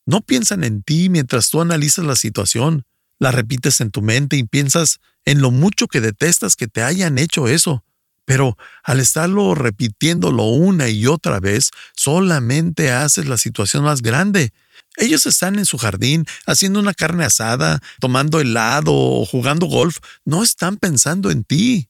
No 0.07 0.23
piensan 0.23 0.65
en 0.65 0.83
ti 0.83 1.11
mientras 1.11 1.51
tú 1.51 1.61
analizas 1.61 2.05
la 2.05 2.17
situación, 2.17 2.87
la 3.19 3.33
repites 3.33 3.81
en 3.81 3.91
tu 3.91 4.03
mente 4.03 4.37
y 4.37 4.45
piensas 4.45 5.01
en 5.25 5.41
lo 5.41 5.51
mucho 5.51 5.87
que 5.89 6.01
detestas 6.01 6.57
que 6.57 6.69
te 6.69 6.83
hayan 6.83 7.19
hecho 7.19 7.49
eso. 7.49 7.85
Pero 8.25 8.59
al 8.85 9.01
estarlo 9.01 9.55
repitiéndolo 9.55 10.45
una 10.45 10.89
y 10.89 11.07
otra 11.07 11.41
vez, 11.41 11.71
solamente 11.97 12.91
haces 12.91 13.27
la 13.27 13.39
situación 13.39 13.85
más 13.85 14.03
grande. 14.03 14.53
Ellos 14.97 15.27
están 15.27 15.59
en 15.59 15.65
su 15.65 15.79
jardín 15.79 16.27
haciendo 16.47 16.81
una 16.81 16.93
carne 16.93 17.25
asada, 17.25 17.81
tomando 18.01 18.41
helado 18.41 18.93
o 18.93 19.25
jugando 19.25 19.67
golf. 19.67 19.99
No 20.25 20.43
están 20.43 20.77
pensando 20.77 21.31
en 21.31 21.45
ti. 21.45 21.89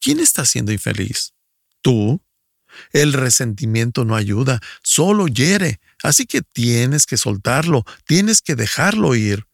¿Quién 0.00 0.20
está 0.20 0.44
siendo 0.44 0.72
infeliz? 0.72 1.34
¿Tú? 1.82 2.22
El 2.92 3.12
resentimiento 3.12 4.04
no 4.04 4.16
ayuda, 4.16 4.60
solo 4.82 5.28
hiere. 5.28 5.80
Así 6.02 6.26
que 6.26 6.42
tienes 6.42 7.06
que 7.06 7.16
soltarlo, 7.16 7.84
tienes 8.06 8.40
que 8.40 8.54
dejarlo 8.54 9.14
ir. 9.14 9.46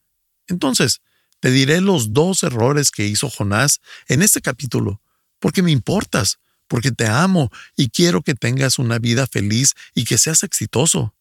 Entonces, 0.48 1.00
te 1.40 1.50
diré 1.50 1.80
los 1.80 2.12
dos 2.12 2.42
errores 2.42 2.90
que 2.90 3.06
hizo 3.06 3.30
Jonás 3.30 3.80
en 4.08 4.22
este 4.22 4.40
capítulo 4.40 5.00
porque 5.38 5.62
me 5.62 5.70
importas, 5.70 6.38
porque 6.66 6.92
te 6.92 7.06
amo 7.06 7.50
y 7.76 7.88
quiero 7.90 8.22
que 8.22 8.34
tengas 8.34 8.78
una 8.78 8.98
vida 8.98 9.26
feliz 9.26 9.74
y 9.94 10.04
que 10.04 10.18
seas 10.18 10.42
exitoso. 10.42 11.14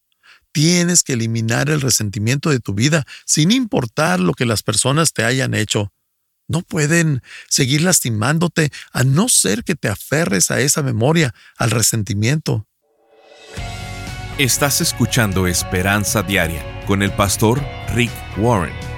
Tienes 0.52 1.02
que 1.02 1.12
eliminar 1.14 1.70
el 1.70 1.80
resentimiento 1.80 2.50
de 2.50 2.60
tu 2.60 2.74
vida 2.74 3.06
sin 3.24 3.50
importar 3.50 4.20
lo 4.20 4.32
que 4.32 4.46
las 4.46 4.62
personas 4.62 5.12
te 5.12 5.24
hayan 5.24 5.54
hecho. 5.54 5.92
No 6.48 6.62
pueden 6.62 7.22
seguir 7.48 7.82
lastimándote 7.82 8.70
a 8.92 9.04
no 9.04 9.28
ser 9.28 9.64
que 9.64 9.74
te 9.74 9.88
aferres 9.88 10.50
a 10.50 10.60
esa 10.60 10.82
memoria, 10.82 11.34
al 11.56 11.70
resentimiento. 11.70 12.66
Estás 14.38 14.80
escuchando 14.80 15.46
Esperanza 15.46 16.22
Diaria 16.22 16.64
con 16.86 17.02
el 17.02 17.12
pastor 17.12 17.62
Rick 17.94 18.12
Warren. 18.38 18.97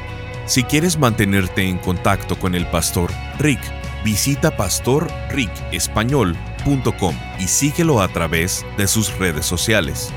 Si 0.51 0.65
quieres 0.65 0.99
mantenerte 0.99 1.63
en 1.63 1.79
contacto 1.79 2.37
con 2.37 2.57
el 2.57 2.67
pastor 2.67 3.13
Rick, 3.39 3.61
visita 4.03 4.57
pastorricespañol.com 4.57 7.15
y 7.39 7.47
síguelo 7.47 8.03
a 8.03 8.09
través 8.09 8.67
de 8.77 8.89
sus 8.89 9.17
redes 9.17 9.47
sociales. 9.47 10.13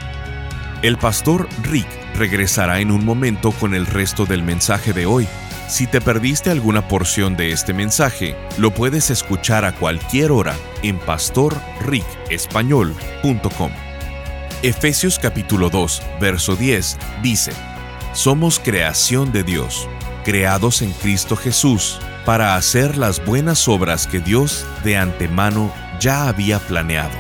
El 0.83 0.99
pastor 0.99 1.49
Rick 1.63 1.89
regresará 2.15 2.81
en 2.81 2.91
un 2.91 3.07
momento 3.07 3.53
con 3.53 3.75
el 3.75 3.87
resto 3.87 4.27
del 4.27 4.43
mensaje 4.43 4.93
de 4.93 5.07
hoy. 5.07 5.27
Si 5.69 5.87
te 5.87 6.01
perdiste 6.01 6.51
alguna 6.51 6.89
porción 6.89 7.37
de 7.37 7.53
este 7.53 7.73
mensaje, 7.73 8.37
lo 8.59 8.75
puedes 8.75 9.11
escuchar 9.11 9.65
a 9.65 9.73
cualquier 9.73 10.31
hora 10.31 10.55
en 10.83 10.99
pastorricespañol.com. 10.99 13.71
Efesios 14.63 15.19
capítulo 15.19 15.71
2, 15.71 16.03
verso 16.21 16.57
10 16.57 16.99
dice, 17.23 17.53
Somos 18.13 18.59
creación 18.59 19.33
de 19.33 19.45
Dios, 19.45 19.89
creados 20.25 20.83
en 20.83 20.93
Cristo 20.93 21.37
Jesús, 21.37 21.99
para 22.27 22.57
hacer 22.57 22.99
las 22.99 23.25
buenas 23.25 23.67
obras 23.67 24.07
que 24.07 24.21
Dios 24.21 24.67
de 24.85 24.99
antemano 24.99 25.73
ya 26.01 26.29
había 26.29 26.59
planeado. 26.59 27.17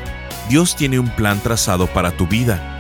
Dios 0.49 0.77
tiene 0.77 0.99
un 0.99 1.09
plan 1.09 1.41
trazado 1.41 1.87
para 1.87 2.11
tu 2.13 2.27
vida. 2.27 2.79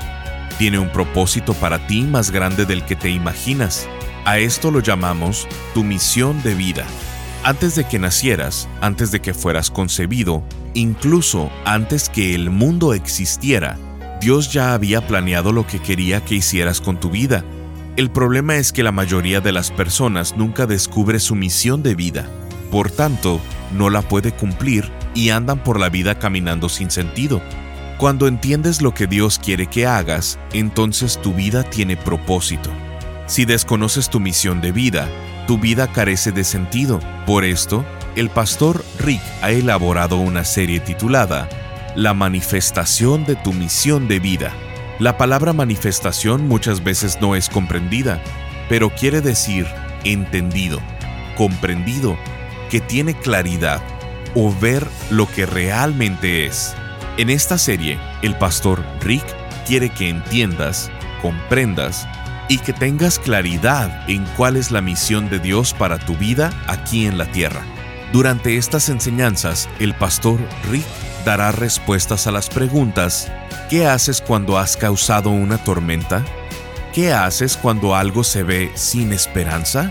Tiene 0.58 0.78
un 0.78 0.90
propósito 0.90 1.54
para 1.54 1.86
ti 1.86 2.02
más 2.02 2.30
grande 2.30 2.66
del 2.66 2.84
que 2.84 2.94
te 2.94 3.08
imaginas 3.08 3.88
a 4.24 4.38
esto 4.38 4.70
lo 4.70 4.80
llamamos 4.80 5.48
tu 5.74 5.82
misión 5.82 6.42
de 6.42 6.54
vida. 6.54 6.84
Antes 7.44 7.74
de 7.74 7.84
que 7.84 7.98
nacieras, 7.98 8.68
antes 8.80 9.10
de 9.10 9.20
que 9.20 9.34
fueras 9.34 9.70
concebido, 9.70 10.44
incluso 10.74 11.50
antes 11.64 12.08
que 12.08 12.34
el 12.34 12.50
mundo 12.50 12.94
existiera, 12.94 13.78
Dios 14.20 14.52
ya 14.52 14.74
había 14.74 15.06
planeado 15.06 15.52
lo 15.52 15.66
que 15.66 15.80
quería 15.80 16.24
que 16.24 16.36
hicieras 16.36 16.80
con 16.80 17.00
tu 17.00 17.10
vida. 17.10 17.44
El 17.96 18.10
problema 18.10 18.56
es 18.56 18.72
que 18.72 18.84
la 18.84 18.92
mayoría 18.92 19.40
de 19.40 19.50
las 19.50 19.72
personas 19.72 20.36
nunca 20.36 20.66
descubre 20.66 21.18
su 21.18 21.34
misión 21.34 21.82
de 21.82 21.96
vida. 21.96 22.28
Por 22.70 22.90
tanto, 22.90 23.40
no 23.72 23.90
la 23.90 24.02
puede 24.02 24.32
cumplir 24.32 24.90
y 25.14 25.30
andan 25.30 25.64
por 25.64 25.80
la 25.80 25.88
vida 25.88 26.18
caminando 26.18 26.68
sin 26.68 26.90
sentido. 26.90 27.42
Cuando 27.98 28.28
entiendes 28.28 28.80
lo 28.82 28.94
que 28.94 29.08
Dios 29.08 29.40
quiere 29.40 29.66
que 29.66 29.86
hagas, 29.86 30.38
entonces 30.52 31.20
tu 31.20 31.34
vida 31.34 31.64
tiene 31.64 31.96
propósito. 31.96 32.70
Si 33.32 33.46
desconoces 33.46 34.10
tu 34.10 34.20
misión 34.20 34.60
de 34.60 34.72
vida, 34.72 35.08
tu 35.46 35.56
vida 35.56 35.90
carece 35.90 36.32
de 36.32 36.44
sentido. 36.44 37.00
Por 37.24 37.44
esto, 37.44 37.82
el 38.14 38.28
pastor 38.28 38.84
Rick 38.98 39.22
ha 39.40 39.50
elaborado 39.52 40.18
una 40.18 40.44
serie 40.44 40.80
titulada 40.80 41.48
La 41.96 42.12
manifestación 42.12 43.24
de 43.24 43.36
tu 43.36 43.54
misión 43.54 44.06
de 44.06 44.20
vida. 44.20 44.52
La 44.98 45.16
palabra 45.16 45.54
manifestación 45.54 46.46
muchas 46.46 46.84
veces 46.84 47.22
no 47.22 47.34
es 47.34 47.48
comprendida, 47.48 48.22
pero 48.68 48.90
quiere 48.90 49.22
decir 49.22 49.66
entendido, 50.04 50.78
comprendido, 51.34 52.18
que 52.68 52.82
tiene 52.82 53.14
claridad 53.14 53.80
o 54.34 54.54
ver 54.54 54.86
lo 55.08 55.26
que 55.26 55.46
realmente 55.46 56.44
es. 56.44 56.74
En 57.16 57.30
esta 57.30 57.56
serie, 57.56 57.98
el 58.20 58.36
pastor 58.36 58.84
Rick 59.00 59.24
quiere 59.66 59.88
que 59.88 60.10
entiendas, 60.10 60.90
comprendas 61.22 62.06
y 62.52 62.58
que 62.58 62.74
tengas 62.74 63.18
claridad 63.18 64.04
en 64.10 64.26
cuál 64.36 64.58
es 64.58 64.70
la 64.70 64.82
misión 64.82 65.30
de 65.30 65.38
Dios 65.38 65.72
para 65.72 65.98
tu 65.98 66.14
vida 66.16 66.52
aquí 66.66 67.06
en 67.06 67.16
la 67.16 67.24
tierra. 67.24 67.62
Durante 68.12 68.58
estas 68.58 68.90
enseñanzas, 68.90 69.70
el 69.78 69.94
pastor 69.94 70.38
Rick 70.70 70.84
dará 71.24 71.50
respuestas 71.50 72.26
a 72.26 72.30
las 72.30 72.50
preguntas 72.50 73.32
¿Qué 73.70 73.86
haces 73.86 74.20
cuando 74.20 74.58
has 74.58 74.76
causado 74.76 75.30
una 75.30 75.56
tormenta? 75.56 76.22
¿Qué 76.92 77.14
haces 77.14 77.56
cuando 77.56 77.96
algo 77.96 78.22
se 78.22 78.42
ve 78.42 78.70
sin 78.74 79.14
esperanza? 79.14 79.90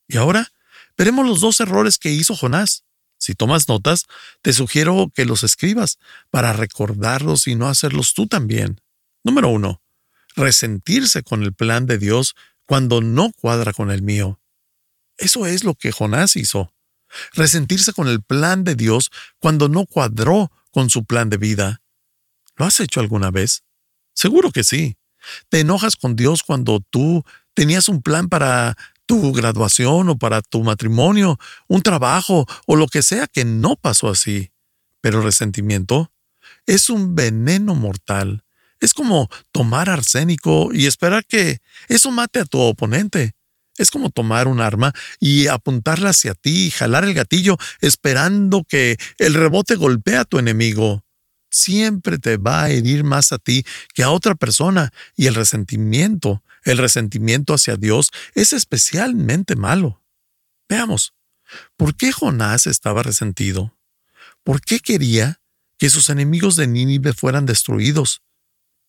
Y 0.08 0.16
ahora 0.16 0.54
veremos 0.98 1.28
los 1.28 1.42
dos 1.42 1.60
errores 1.60 1.98
que 1.98 2.12
hizo 2.12 2.34
Jonás. 2.34 2.86
Si 3.18 3.34
tomas 3.34 3.68
notas, 3.68 4.06
te 4.42 4.54
sugiero 4.54 5.12
que 5.14 5.26
los 5.26 5.44
escribas 5.44 6.00
para 6.30 6.54
recordarlos 6.54 7.48
y 7.48 7.56
no 7.56 7.68
hacerlos 7.68 8.14
tú 8.14 8.26
también. 8.26 8.80
Número 9.22 9.50
uno, 9.50 9.82
resentirse 10.34 11.24
con 11.24 11.44
el 11.44 11.54
plan 11.54 11.88
de 11.88 11.98
Dios 11.98 12.36
cuando 12.66 13.02
no 13.02 13.34
cuadra 13.34 13.74
con 13.74 13.92
el 13.92 14.02
mío. 14.02 14.40
Eso 15.18 15.46
es 15.46 15.64
lo 15.64 15.76
que 15.76 15.92
Jonás 15.92 16.36
hizo. 16.36 16.74
Resentirse 17.34 17.94
con 17.94 18.08
el 18.08 18.22
plan 18.22 18.64
de 18.64 18.76
Dios 18.76 19.12
cuando 19.40 19.70
no 19.70 19.86
cuadró 19.86 20.52
con 20.72 20.90
su 20.90 21.06
plan 21.06 21.30
de 21.30 21.38
vida. 21.38 21.82
¿Lo 22.56 22.66
has 22.66 22.80
hecho 22.80 23.00
alguna 23.00 23.32
vez? 23.32 23.64
Seguro 24.14 24.52
que 24.52 24.64
sí. 24.64 24.98
¿Te 25.50 25.60
enojas 25.60 25.96
con 25.96 26.16
Dios 26.16 26.44
cuando 26.44 26.80
tú 26.80 27.24
tenías 27.54 27.90
un 27.90 28.02
plan 28.02 28.30
para 28.30 28.76
tu 29.06 29.32
graduación 29.34 30.10
o 30.10 30.18
para 30.18 30.42
tu 30.42 30.64
matrimonio, 30.64 31.40
un 31.68 31.82
trabajo 31.82 32.46
o 32.66 32.76
lo 32.76 32.88
que 32.88 33.02
sea 33.02 33.28
que 33.28 33.46
no 33.46 33.76
pasó 33.76 34.10
así? 34.10 34.52
Pero 35.02 35.22
resentimiento 35.22 36.12
es 36.66 36.90
un 36.90 37.16
veneno 37.16 37.76
mortal. 37.76 38.44
Es 38.80 38.94
como 38.94 39.30
tomar 39.52 39.90
arsénico 39.90 40.70
y 40.72 40.86
esperar 40.86 41.26
que 41.26 41.60
eso 41.88 42.12
mate 42.12 42.40
a 42.40 42.46
tu 42.46 42.60
oponente. 42.60 43.34
Es 43.78 43.92
como 43.92 44.10
tomar 44.10 44.48
un 44.48 44.60
arma 44.60 44.94
y 45.20 45.48
apuntarla 45.48 46.10
hacia 46.10 46.34
ti 46.34 46.68
y 46.68 46.72
jalar 46.72 47.04
el 47.06 47.14
gatillo 47.14 47.58
esperando 47.80 48.64
que 48.64 48.98
el 49.18 49.34
rebote 49.34 49.76
golpee 49.76 50.18
a 50.18 50.26
tu 50.26 50.40
enemigo. 50.40 51.06
Siempre 51.50 52.18
te 52.18 52.38
va 52.38 52.64
a 52.64 52.70
herir 52.70 53.04
más 53.04 53.32
a 53.32 53.38
ti 53.38 53.66
que 53.94 54.04
a 54.04 54.10
otra 54.10 54.36
persona 54.36 54.92
y 55.16 55.28
el 55.28 55.36
resentimiento, 55.36 56.44
el 56.64 56.78
resentimiento 56.78 57.54
hacia 57.54 57.78
Dios 57.78 58.12
es 58.34 58.52
especialmente 58.52 59.56
malo. 59.56 60.04
Veamos, 60.68 61.14
¿por 61.78 61.96
qué 61.96 62.12
Jonás 62.12 62.68
estaba 62.68 63.04
resentido? 63.04 63.78
¿Por 64.44 64.62
qué 64.62 64.80
quería 64.80 65.40
que 65.78 65.90
sus 65.90 66.10
enemigos 66.10 66.56
de 66.56 66.68
Nínive 66.68 67.14
fueran 67.14 67.46
destruidos? 67.46 68.22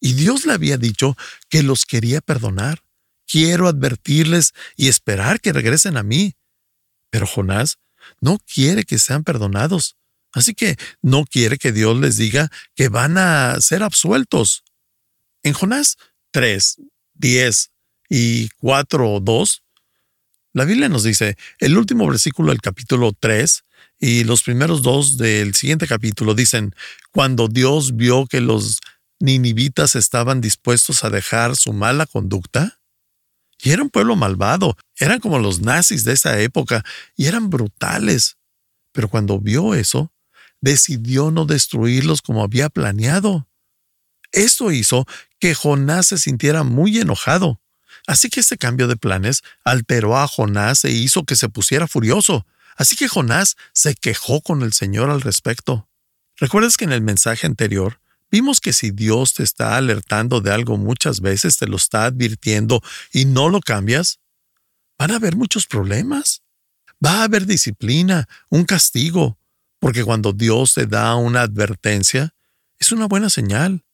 Y 0.00 0.14
Dios 0.14 0.46
le 0.46 0.52
había 0.52 0.76
dicho 0.76 1.16
que 1.48 1.62
los 1.62 1.84
quería 1.84 2.20
perdonar. 2.20 2.82
Quiero 3.30 3.68
advertirles 3.68 4.54
y 4.76 4.88
esperar 4.88 5.40
que 5.40 5.52
regresen 5.52 5.96
a 5.96 6.02
mí. 6.02 6.34
Pero 7.10 7.26
Jonás 7.26 7.78
no 8.20 8.38
quiere 8.38 8.84
que 8.84 8.98
sean 8.98 9.22
perdonados. 9.22 9.96
Así 10.32 10.54
que 10.54 10.76
no 11.02 11.24
quiere 11.24 11.58
que 11.58 11.72
Dios 11.72 11.98
les 11.98 12.16
diga 12.16 12.50
que 12.74 12.88
van 12.88 13.18
a 13.18 13.60
ser 13.60 13.82
absueltos. 13.82 14.64
En 15.42 15.52
Jonás 15.52 15.96
3, 16.32 16.78
10 17.14 17.70
y 18.10 18.48
4, 18.60 19.20
2, 19.20 19.62
la 20.54 20.64
Biblia 20.64 20.88
nos 20.88 21.04
dice, 21.04 21.36
el 21.58 21.76
último 21.78 22.06
versículo 22.08 22.50
del 22.50 22.60
capítulo 22.60 23.12
3 23.18 23.64
y 24.00 24.24
los 24.24 24.42
primeros 24.42 24.82
dos 24.82 25.18
del 25.18 25.54
siguiente 25.54 25.86
capítulo 25.86 26.34
dicen, 26.34 26.74
cuando 27.12 27.48
Dios 27.48 27.96
vio 27.96 28.26
que 28.26 28.40
los 28.40 28.80
ninivitas 29.20 29.96
estaban 29.96 30.40
dispuestos 30.40 31.04
a 31.04 31.10
dejar 31.10 31.56
su 31.56 31.72
mala 31.72 32.06
conducta? 32.06 32.77
Y 33.60 33.70
era 33.70 33.82
un 33.82 33.90
pueblo 33.90 34.16
malvado, 34.16 34.76
eran 34.96 35.20
como 35.20 35.38
los 35.38 35.60
nazis 35.60 36.04
de 36.04 36.12
esa 36.12 36.38
época, 36.40 36.84
y 37.16 37.26
eran 37.26 37.50
brutales. 37.50 38.36
Pero 38.92 39.08
cuando 39.08 39.40
vio 39.40 39.74
eso, 39.74 40.12
decidió 40.60 41.30
no 41.30 41.44
destruirlos 41.44 42.22
como 42.22 42.42
había 42.42 42.68
planeado. 42.68 43.48
Esto 44.32 44.70
hizo 44.72 45.06
que 45.38 45.54
Jonás 45.54 46.06
se 46.08 46.18
sintiera 46.18 46.62
muy 46.62 46.98
enojado. 46.98 47.60
Así 48.06 48.30
que 48.30 48.40
este 48.40 48.58
cambio 48.58 48.86
de 48.86 48.96
planes 48.96 49.42
alteró 49.64 50.16
a 50.16 50.26
Jonás 50.26 50.84
e 50.84 50.90
hizo 50.90 51.24
que 51.24 51.36
se 51.36 51.48
pusiera 51.48 51.86
furioso. 51.86 52.46
Así 52.76 52.96
que 52.96 53.08
Jonás 53.08 53.56
se 53.72 53.94
quejó 53.94 54.40
con 54.40 54.62
el 54.62 54.72
Señor 54.72 55.10
al 55.10 55.20
respecto. 55.20 55.88
¿Recuerdas 56.36 56.76
que 56.76 56.84
en 56.84 56.92
el 56.92 57.02
mensaje 57.02 57.46
anterior 57.46 58.00
Vimos 58.30 58.60
que 58.60 58.72
si 58.72 58.90
Dios 58.90 59.34
te 59.34 59.42
está 59.42 59.76
alertando 59.76 60.40
de 60.40 60.52
algo 60.52 60.76
muchas 60.76 61.20
veces, 61.20 61.56
te 61.56 61.66
lo 61.66 61.76
está 61.76 62.04
advirtiendo 62.04 62.82
y 63.12 63.24
no 63.24 63.48
lo 63.48 63.60
cambias, 63.60 64.20
van 64.98 65.12
a 65.12 65.16
haber 65.16 65.36
muchos 65.36 65.66
problemas. 65.66 66.42
Va 67.04 67.20
a 67.20 67.24
haber 67.24 67.46
disciplina, 67.46 68.28
un 68.50 68.64
castigo, 68.64 69.38
porque 69.78 70.04
cuando 70.04 70.32
Dios 70.32 70.74
te 70.74 70.86
da 70.86 71.14
una 71.14 71.42
advertencia, 71.42 72.34
es 72.78 72.92
una 72.92 73.06
buena 73.06 73.30
señal, 73.30 73.84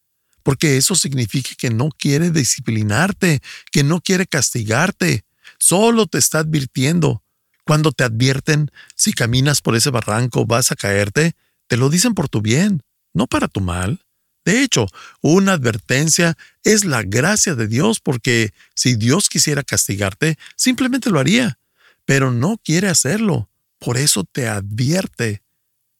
porque 0.43 0.77
eso 0.77 0.95
significa 0.95 1.51
que 1.57 1.71
no 1.71 1.91
quiere 1.91 2.31
disciplinarte, 2.31 3.41
que 3.71 3.85
no 3.85 4.01
quiere 4.01 4.27
castigarte, 4.27 5.25
solo 5.59 6.07
te 6.07 6.19
está 6.19 6.41
advirtiendo. 6.41 7.23
Cuando 7.65 7.93
te 7.93 8.05
advierten, 8.05 8.71
si 8.95 9.13
caminas 9.13 9.63
por 9.63 9.77
ese 9.77 9.91
barranco 9.91 10.45
vas 10.45 10.73
a 10.73 10.77
caerte, 10.77 11.35
te 11.67 11.77
lo 11.77 11.89
dicen 11.89 12.15
por 12.15 12.29
tu 12.29 12.43
bien, 12.43 12.83
no 13.15 13.27
para 13.27 13.49
tu 13.49 13.61
mal. 13.61 14.01
De 14.45 14.63
hecho, 14.63 14.87
una 15.23 15.53
advertencia 15.53 16.37
es 16.63 16.85
la 16.85 17.03
gracia 17.03 17.55
de 17.55 17.67
Dios 17.67 18.01
porque 18.01 18.53
si 18.75 18.95
Dios 18.95 19.29
quisiera 19.29 19.63
castigarte, 19.63 20.37
simplemente 20.57 21.11
lo 21.11 21.19
haría, 21.19 21.59
pero 22.05 22.31
no 22.31 22.59
quiere 22.63 22.89
hacerlo. 22.89 23.49
Por 23.79 23.97
eso 23.97 24.25
te 24.25 24.49
advierte. 24.49 25.43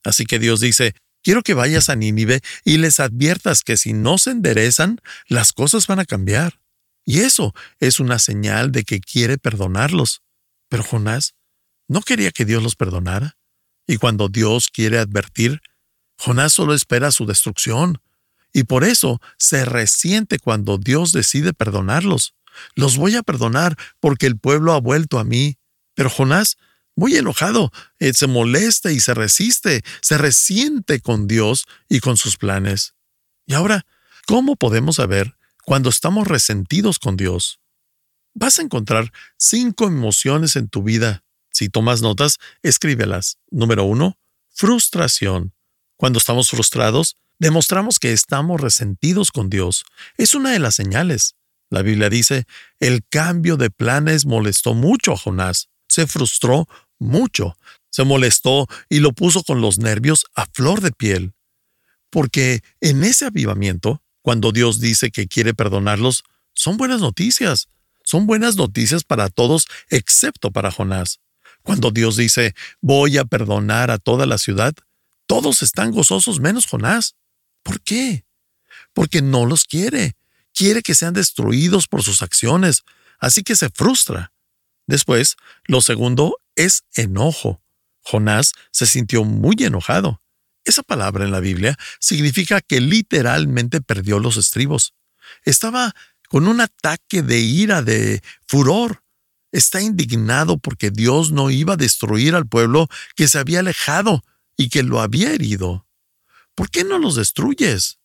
Así 0.05 0.27
que 0.27 0.39
Dios 0.39 0.61
dice, 0.61 0.95
quiero 1.23 1.43
que 1.43 1.55
vayas 1.55 1.89
a 1.89 1.97
Nínive 1.97 2.41
y 2.65 2.77
les 2.77 3.01
adviertas 3.01 3.63
que 3.63 3.77
si 3.77 3.93
no 3.95 4.19
se 4.19 4.31
enderezan, 4.31 5.01
las 5.27 5.53
cosas 5.53 5.87
van 5.87 5.99
a 5.99 6.05
cambiar. 6.05 6.61
Y 7.07 7.21
eso 7.21 7.55
es 7.81 8.01
una 8.01 8.19
señal 8.19 8.73
de 8.73 8.85
que 8.85 9.01
quiere 9.01 9.39
perdonarlos. 9.39 10.23
Pero 10.69 10.83
Jonás 10.83 11.35
no 11.89 12.01
quería 12.01 12.31
que 12.31 12.45
Dios 12.45 12.63
los 12.63 12.77
perdonara. 12.77 13.37
Y 13.87 13.97
cuando 13.99 14.29
Dios 14.29 14.69
quiere 14.69 14.99
advertir, 14.99 15.61
Jonás 16.19 16.53
solo 16.53 16.75
espera 16.75 17.11
su 17.11 17.27
destrucción. 17.27 18.01
Y 18.55 18.65
por 18.65 18.85
eso 18.85 19.21
se 19.37 19.65
resiente 19.67 20.39
cuando 20.39 20.79
Dios 20.79 21.13
decide 21.13 21.53
perdonarlos. 21.53 22.35
Los 22.77 22.97
voy 22.97 23.17
a 23.17 23.25
perdonar 23.25 23.77
porque 23.99 24.27
el 24.27 24.39
pueblo 24.39 24.73
ha 24.73 24.81
vuelto 24.81 25.19
a 25.19 25.25
mí. 25.25 25.59
Pero 25.95 26.09
Jonás, 26.09 26.57
muy 26.95 27.17
enojado, 27.17 27.73
eh, 27.99 28.15
se 28.15 28.29
molesta 28.29 28.93
y 28.93 29.01
se 29.01 29.13
resiste, 29.13 29.83
se 30.01 30.19
resiente 30.19 31.01
con 31.01 31.27
Dios 31.27 31.67
y 31.89 31.99
con 31.99 32.17
sus 32.17 32.37
planes. 32.37 32.95
Y 33.45 33.55
ahora, 33.55 33.87
¿cómo 34.27 34.55
podemos 34.55 34.97
saber 34.97 35.37
cuando 35.65 35.91
estamos 35.91 36.29
resentidos 36.29 37.01
con 37.01 37.17
Dios? 37.17 37.59
Vas 38.35 38.61
a 38.61 38.63
encontrar 38.63 39.13
cinco 39.37 39.87
emociones 39.89 40.55
en 40.55 40.69
tu 40.69 40.85
vida. 40.85 41.25
Si 41.51 41.69
tomas 41.69 42.03
notas, 42.03 42.39
escríbelas. 42.63 43.39
Número 43.51 43.83
uno, 43.83 44.17
frustración. 44.51 45.53
Cuando 45.97 46.19
estamos 46.19 46.51
frustrados, 46.51 47.17
demostramos 47.45 47.99
que 47.99 48.15
estamos 48.15 48.59
resentidos 48.59 49.31
con 49.31 49.51
Dios. 49.51 49.85
Es 50.17 50.35
una 50.35 50.53
de 50.53 50.59
las 50.59 50.77
señales. 50.77 51.35
La 51.69 51.83
Biblia 51.83 52.09
dice, 52.09 52.47
el 52.81 53.05
cambio 53.07 53.59
de 53.59 53.69
planes 53.69 54.25
molestó 54.25 54.73
mucho 54.73 55.13
a 55.13 55.19
Jonás. 55.19 55.69
Se 55.87 56.07
frustró 56.07 56.67
mucho. 56.99 57.59
Se 57.91 58.03
molestó 58.05 58.67
y 58.89 59.01
lo 59.01 59.13
puso 59.13 59.43
con 59.43 59.61
los 59.61 59.79
nervios 59.79 60.25
a 60.35 60.47
flor 60.55 60.81
de 60.81 60.91
piel. 60.93 61.35
Porque 62.09 62.63
en 62.81 63.05
ese 63.05 63.27
avivamiento, 63.27 64.03
cuando 64.23 64.51
Dios 64.51 64.81
dice 64.81 65.11
que 65.11 65.29
quiere 65.29 65.53
perdonarlos, 65.53 66.25
son 66.55 66.79
buenas 66.79 67.03
noticias. 67.03 67.69
Son 68.05 68.27
buenas 68.27 68.57
noticias 68.57 69.05
para 69.05 69.29
todos 69.29 69.67
excepto 69.91 70.51
para 70.51 70.71
Jonás. 70.71 71.21
Cuando 71.63 71.91
Dios 71.91 72.17
dice, 72.17 72.55
voy 72.81 73.19
a 73.19 73.27
perdonar 73.27 73.91
a 73.91 73.99
toda 73.99 74.25
la 74.25 74.39
ciudad, 74.39 74.73
todos 75.27 75.63
están 75.63 75.91
gozosos 75.91 76.41
menos 76.41 76.67
Jonás. 76.67 77.17
¿Por 77.65 77.81
qué? 77.81 78.25
Porque 78.93 79.21
no 79.23 79.47
los 79.47 79.65
quiere. 79.65 80.17
Quiere 80.53 80.83
que 80.83 80.95
sean 80.95 81.15
destruidos 81.15 81.89
por 81.89 82.05
sus 82.05 82.23
acciones, 82.23 82.85
así 83.19 83.43
que 83.43 83.57
se 83.57 83.71
frustra. 83.71 84.33
Después, 84.87 85.35
lo 85.65 85.81
segundo 85.81 86.39
es 86.55 86.85
enojo. 86.95 87.61
Jonás 88.03 88.53
se 88.71 88.87
sintió 88.87 89.25
muy 89.25 89.57
enojado. 89.59 90.23
Esa 90.65 90.83
palabra 90.83 91.25
en 91.25 91.33
la 91.33 91.41
Biblia 91.41 91.77
significa 91.99 92.61
que 92.61 92.81
literalmente 92.81 93.81
perdió 93.81 94.19
los 94.19 94.37
estribos. 94.37 94.95
Estaba 95.45 95.95
con 96.29 96.47
un 96.47 96.61
ataque 96.61 97.23
de 97.23 97.41
ira, 97.41 97.83
de 97.83 98.23
furor. 98.47 99.03
Está 99.53 99.81
indignado 99.81 100.59
porque 100.59 100.91
Dios 100.91 101.33
no 101.33 101.51
iba 101.51 101.75
a 101.75 101.79
destruir 101.79 102.35
al 102.35 102.47
pueblo 102.47 102.89
que 103.17 103.29
se 103.29 103.39
había 103.39 103.61
alejado 103.61 104.23
y 104.57 104.69
que 104.69 104.83
lo 104.83 105.01
había 105.01 105.33
herido. 105.33 105.84
¿Por 106.55 106.71
qué 106.71 106.85
no 106.85 106.99
los 106.99 107.17
destruyes? 107.17 107.99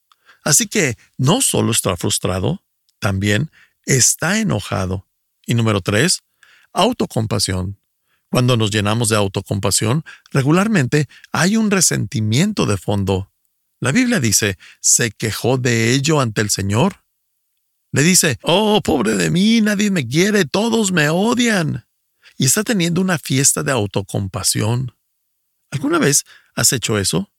Así 0.44 0.68
que 0.68 0.98
no 1.18 1.42
solo 1.42 1.72
está 1.72 1.96
frustrado, 1.98 2.64
también 3.00 3.52
está 3.86 4.40
enojado. 4.40 5.08
Y 5.46 5.54
número 5.54 5.82
tres, 5.82 6.22
autocompasión. 6.74 7.80
Cuando 8.30 8.58
nos 8.58 8.70
llenamos 8.70 9.10
de 9.10 9.16
autocompasión, 9.16 10.04
regularmente 10.32 11.08
hay 11.32 11.58
un 11.58 11.72
resentimiento 11.72 12.66
de 12.66 12.78
fondo. 12.78 13.32
La 13.80 13.92
Biblia 13.92 14.20
dice, 14.20 14.58
¿se 14.82 15.12
quejó 15.12 15.58
de 15.58 15.94
ello 15.94 16.22
ante 16.22 16.42
el 16.42 16.50
Señor? 16.50 17.04
Le 17.92 18.04
dice, 18.04 18.38
oh, 18.44 18.82
pobre 18.84 19.16
de 19.16 19.32
mí, 19.32 19.62
nadie 19.62 19.90
me 19.90 20.08
quiere, 20.08 20.46
todos 20.46 20.92
me 20.92 21.10
odian. 21.10 21.88
Y 22.38 22.46
está 22.46 22.64
teniendo 22.64 23.02
una 23.02 23.18
fiesta 23.18 23.64
de 23.64 23.72
autocompasión. 23.72 24.96
¿Alguna 25.72 25.98
vez 25.98 26.26
has 26.56 26.72
hecho 26.72 27.00
eso? 27.00 27.32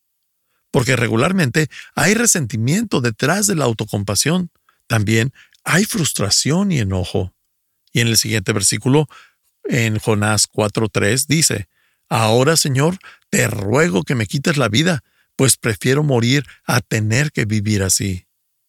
Porque 0.71 0.97
regularmente 0.97 1.69
hay 1.95 2.15
resentimiento 2.15 3.01
detrás 3.01 3.47
de 3.47 3.57
la 3.57 3.65
autocompasión. 3.65 4.51
También 4.87 5.33
hay 5.65 5.85
frustración 5.85 6.73
y 6.73 6.79
enojo. 6.79 7.35
Y 7.93 8.01
en 8.01 8.09
el 8.09 8.17
siguiente 8.17 8.53
versículo, 8.53 9.09
en 9.65 9.99
Jonás 9.99 10.49
4.3, 10.49 11.27
dice, 11.27 11.69
Ahora, 12.09 12.57
Señor, 12.57 12.99
te 13.31 13.47
ruego 13.47 14.03
que 14.03 14.17
me 14.17 14.27
quites 14.27 14.57
la 14.57 14.69
vida, 14.69 15.05
pues 15.37 15.57
prefiero 15.57 16.03
morir 16.03 16.45
a 16.65 16.81
tener 16.81 17.31
que 17.31 17.45
vivir 17.45 17.83
así. 17.83 18.27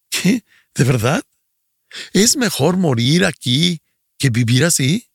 ¿Qué? 0.08 0.44
¿De 0.74 0.84
verdad? 0.84 1.22
¿Es 2.12 2.36
mejor 2.36 2.76
morir 2.76 3.24
aquí 3.24 3.82
que 4.16 4.30
vivir 4.30 4.64
así? 4.64 5.08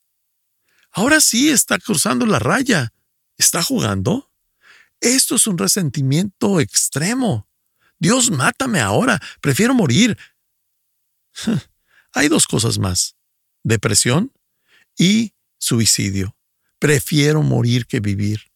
Ahora 0.91 1.21
sí 1.21 1.50
está 1.50 1.80
cruzando 1.80 2.26
la 2.26 2.39
raya. 2.39 2.93
¿Está 3.38 3.63
jugando? 3.63 4.26
Esto 4.99 5.36
es 5.36 5.47
un 5.47 5.57
resentimiento 5.57 6.60
extremo. 6.60 7.47
Dios, 7.99 8.31
mátame 8.31 8.79
ahora. 8.79 9.21
Prefiero 9.41 9.73
morir. 9.73 10.17
Hay 12.13 12.27
dos 12.27 12.47
cosas 12.47 12.79
más. 12.79 13.15
Depresión 13.63 14.31
y 14.97 15.33
suicidio. 15.57 16.36
Prefiero 16.79 17.41
morir 17.41 17.86
que 17.86 17.99
vivir. 17.99 18.51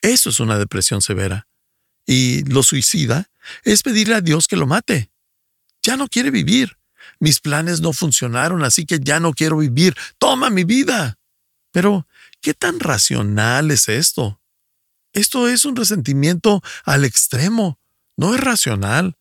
Eso 0.00 0.30
es 0.30 0.40
una 0.40 0.58
depresión 0.58 1.00
severa. 1.00 1.46
Y 2.06 2.42
lo 2.44 2.62
suicida 2.62 3.30
es 3.62 3.82
pedirle 3.82 4.16
a 4.16 4.20
Dios 4.20 4.48
que 4.48 4.56
lo 4.56 4.66
mate. 4.66 5.10
Ya 5.82 5.96
no 5.96 6.08
quiere 6.08 6.30
vivir. 6.30 6.76
Mis 7.18 7.40
planes 7.40 7.80
no 7.80 7.92
funcionaron, 7.92 8.64
así 8.64 8.84
que 8.84 8.98
ya 9.00 9.20
no 9.20 9.32
quiero 9.32 9.58
vivir. 9.58 9.94
Toma 10.18 10.50
mi 10.50 10.64
vida. 10.64 11.18
Pero, 11.70 12.06
¿qué 12.40 12.54
tan 12.54 12.80
racional 12.80 13.70
es 13.70 13.88
esto? 13.88 14.41
Esto 15.12 15.48
es 15.48 15.64
un 15.64 15.76
resentimiento 15.76 16.62
al 16.84 17.04
extremo. 17.04 17.78
No 18.16 18.34
es 18.34 18.40
racional, 18.40 19.16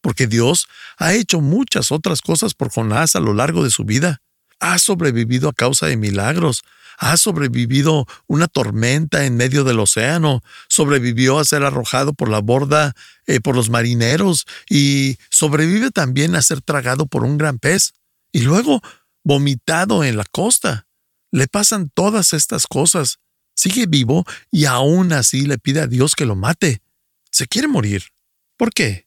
porque 0.00 0.26
Dios 0.26 0.66
ha 0.98 1.14
hecho 1.14 1.40
muchas 1.40 1.90
otras 1.92 2.20
cosas 2.20 2.54
por 2.54 2.70
Jonás 2.70 3.16
a 3.16 3.20
lo 3.20 3.34
largo 3.34 3.64
de 3.64 3.70
su 3.70 3.84
vida. 3.84 4.20
Ha 4.60 4.78
sobrevivido 4.78 5.48
a 5.48 5.52
causa 5.52 5.86
de 5.86 5.96
milagros, 5.96 6.62
ha 6.98 7.16
sobrevivido 7.16 8.06
una 8.26 8.46
tormenta 8.46 9.24
en 9.24 9.36
medio 9.36 9.64
del 9.64 9.80
océano, 9.80 10.42
sobrevivió 10.68 11.38
a 11.38 11.44
ser 11.44 11.64
arrojado 11.64 12.12
por 12.12 12.28
la 12.28 12.40
borda 12.40 12.94
eh, 13.26 13.40
por 13.40 13.56
los 13.56 13.70
marineros 13.70 14.46
y 14.68 15.16
sobrevive 15.30 15.90
también 15.90 16.36
a 16.36 16.42
ser 16.42 16.60
tragado 16.60 17.06
por 17.06 17.24
un 17.24 17.38
gran 17.38 17.58
pez 17.58 17.94
y 18.32 18.40
luego 18.40 18.82
vomitado 19.24 20.04
en 20.04 20.16
la 20.16 20.24
costa. 20.24 20.86
Le 21.30 21.48
pasan 21.48 21.90
todas 21.92 22.32
estas 22.32 22.66
cosas. 22.66 23.18
Sigue 23.54 23.86
vivo 23.86 24.24
y 24.50 24.64
aún 24.64 25.12
así 25.12 25.46
le 25.46 25.58
pide 25.58 25.80
a 25.80 25.86
Dios 25.86 26.14
que 26.14 26.26
lo 26.26 26.36
mate. 26.36 26.82
Se 27.30 27.46
quiere 27.46 27.68
morir. 27.68 28.04
¿Por 28.56 28.72
qué? 28.72 29.06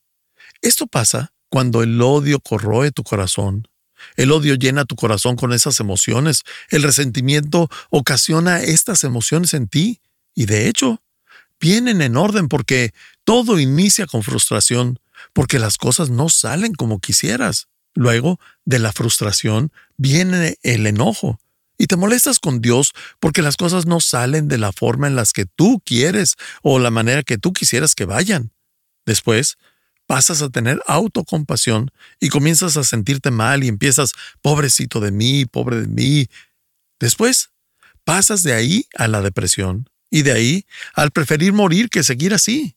Esto 0.62 0.86
pasa 0.86 1.32
cuando 1.48 1.82
el 1.82 2.00
odio 2.02 2.40
corroe 2.40 2.90
tu 2.90 3.02
corazón 3.02 3.68
el 4.16 4.32
odio 4.32 4.54
llena 4.54 4.84
tu 4.84 4.96
corazón 4.96 5.36
con 5.36 5.52
esas 5.52 5.80
emociones. 5.80 6.42
El 6.70 6.82
resentimiento 6.82 7.68
ocasiona 7.90 8.60
estas 8.62 9.04
emociones 9.04 9.54
en 9.54 9.68
ti. 9.68 10.00
Y 10.34 10.46
de 10.46 10.68
hecho, 10.68 11.02
vienen 11.60 12.00
en 12.02 12.16
orden 12.16 12.48
porque 12.48 12.92
todo 13.24 13.58
inicia 13.58 14.06
con 14.06 14.22
frustración, 14.22 15.00
porque 15.32 15.58
las 15.58 15.76
cosas 15.76 16.10
no 16.10 16.28
salen 16.28 16.74
como 16.74 17.00
quisieras. 17.00 17.68
Luego, 17.94 18.38
de 18.64 18.78
la 18.78 18.92
frustración, 18.92 19.72
viene 19.96 20.58
el 20.62 20.86
enojo. 20.86 21.40
Y 21.78 21.86
te 21.86 21.96
molestas 21.96 22.40
con 22.40 22.60
Dios 22.60 22.92
porque 23.20 23.40
las 23.40 23.56
cosas 23.56 23.86
no 23.86 24.00
salen 24.00 24.48
de 24.48 24.58
la 24.58 24.72
forma 24.72 25.06
en 25.06 25.14
las 25.14 25.32
que 25.32 25.46
tú 25.46 25.80
quieres 25.84 26.34
o 26.62 26.80
la 26.80 26.90
manera 26.90 27.22
que 27.22 27.38
tú 27.38 27.52
quisieras 27.52 27.94
que 27.94 28.04
vayan. 28.04 28.52
Después, 29.06 29.56
pasas 30.06 30.42
a 30.42 30.48
tener 30.48 30.82
autocompasión 30.86 31.92
y 32.18 32.30
comienzas 32.30 32.76
a 32.76 32.84
sentirte 32.84 33.30
mal 33.30 33.62
y 33.62 33.68
empiezas, 33.68 34.12
pobrecito 34.42 35.00
de 35.00 35.12
mí, 35.12 35.46
pobre 35.46 35.82
de 35.82 35.86
mí. 35.86 36.26
Después, 36.98 37.50
pasas 38.04 38.42
de 38.42 38.54
ahí 38.54 38.86
a 38.96 39.06
la 39.06 39.22
depresión 39.22 39.88
y 40.10 40.22
de 40.22 40.32
ahí 40.32 40.66
al 40.94 41.10
preferir 41.10 41.52
morir 41.52 41.90
que 41.90 42.02
seguir 42.02 42.34
así. 42.34 42.74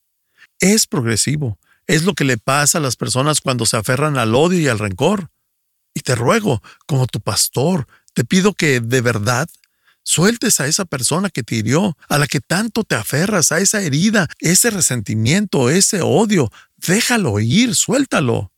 Es 0.60 0.86
progresivo. 0.86 1.58
Es 1.88 2.04
lo 2.04 2.14
que 2.14 2.24
le 2.24 2.38
pasa 2.38 2.78
a 2.78 2.82
las 2.82 2.96
personas 2.96 3.42
cuando 3.42 3.66
se 3.66 3.78
aferran 3.78 4.18
al 4.18 4.36
odio 4.36 4.60
y 4.60 4.68
al 4.68 4.78
rencor. 4.80 5.32
Y 5.94 6.02
te 6.02 6.16
ruego, 6.16 6.62
como 6.86 7.08
tu 7.08 7.20
pastor, 7.20 7.88
te 8.14 8.24
pido 8.26 8.54
que 8.54 8.80
de 8.80 9.02
verdad 9.02 9.50
sueltes 10.04 10.60
a 10.60 10.68
esa 10.68 10.86
persona 10.86 11.30
que 11.30 11.44
te 11.44 11.56
hirió, 11.56 11.98
a 12.10 12.18
la 12.18 12.28
que 12.28 12.40
tanto 12.40 12.84
te 12.84 12.96
aferras, 12.96 13.52
a 13.52 13.60
esa 13.60 13.82
herida, 13.82 14.28
ese 14.40 14.70
resentimiento, 14.72 15.70
ese 15.70 16.02
odio, 16.02 16.52
déjalo 16.78 17.40
ir, 17.40 17.76
suéltalo. 17.76 18.52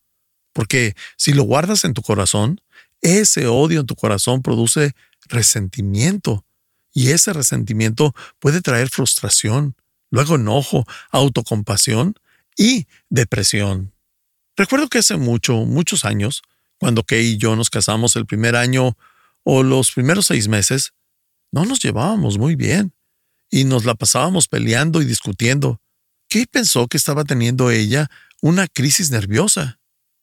Porque 0.53 0.95
si 1.17 1.33
lo 1.33 1.43
guardas 1.43 1.83
en 1.83 1.93
tu 1.93 2.01
corazón, 2.01 2.61
ese 3.01 3.47
odio 3.47 3.81
en 3.81 3.85
tu 3.85 3.95
corazón 3.95 4.41
produce 4.41 4.93
resentimiento. 5.27 6.45
Y 6.93 7.09
ese 7.09 7.33
resentimiento 7.33 8.13
puede 8.39 8.61
traer 8.61 8.89
frustración, 8.89 9.75
luego 10.11 10.35
enojo, 10.35 10.85
autocompasión 11.11 12.15
y 12.55 12.87
depresión. 13.09 13.93
Recuerdo 14.55 14.87
que 14.87 14.99
hace 14.99 15.17
mucho, 15.17 15.65
muchos 15.65 16.05
años, 16.05 16.43
cuando 16.77 17.03
Kay 17.03 17.25
y 17.25 17.37
yo 17.37 17.55
nos 17.55 17.71
casamos 17.71 18.15
el 18.15 18.27
primer 18.27 18.55
año 18.55 18.95
o 19.43 19.63
los 19.63 19.91
primeros 19.91 20.27
seis 20.27 20.47
meses, 20.47 20.93
no 21.51 21.65
nos 21.65 21.79
llevábamos 21.79 22.37
muy 22.37 22.55
bien 22.55 22.93
y 23.49 23.65
nos 23.65 23.85
la 23.85 23.95
pasábamos 23.95 24.47
peleando 24.47 25.01
y 25.01 25.05
discutiendo. 25.05 25.81
Kay 26.29 26.47
pensó 26.47 26.87
que 26.87 26.97
estaba 26.97 27.23
teniendo 27.23 27.69
ella 27.69 28.09
una 28.41 28.67
crisis 28.67 29.11
nerviosa. 29.11 29.79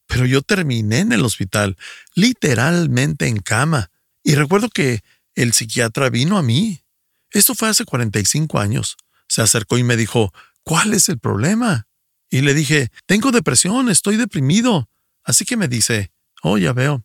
Pero 0.07 0.27
yo 0.27 0.43
terminé 0.43 0.99
en 0.99 1.13
el 1.13 1.25
hospital, 1.25 1.77
literalmente 2.17 3.29
en 3.29 3.39
cama. 3.39 3.93
Y 4.25 4.35
recuerdo 4.35 4.69
que 4.69 5.05
el 5.37 5.53
psiquiatra 5.53 6.11
vino 6.11 6.37
a 6.37 6.43
mí. 6.43 6.83
Esto 7.31 7.55
fue 7.55 7.69
hace 7.69 7.85
45 7.85 8.59
años. 8.59 8.97
Se 9.29 9.41
acercó 9.41 9.79
y 9.79 9.85
me 9.85 9.97
dijo, 9.97 10.33
¿cuál 10.65 10.95
es 10.95 11.09
el 11.09 11.21
problema? 11.21 11.87
Y 12.29 12.41
le 12.41 12.55
dije, 12.55 12.91
tengo 13.07 13.31
depresión, 13.31 13.89
estoy 13.89 14.17
deprimido. 14.17 14.91
Así 15.23 15.45
que 15.45 15.57
me 15.57 15.69
dice, 15.69 16.13
oh, 16.43 16.59
ya 16.59 16.73
veo. 16.73 17.05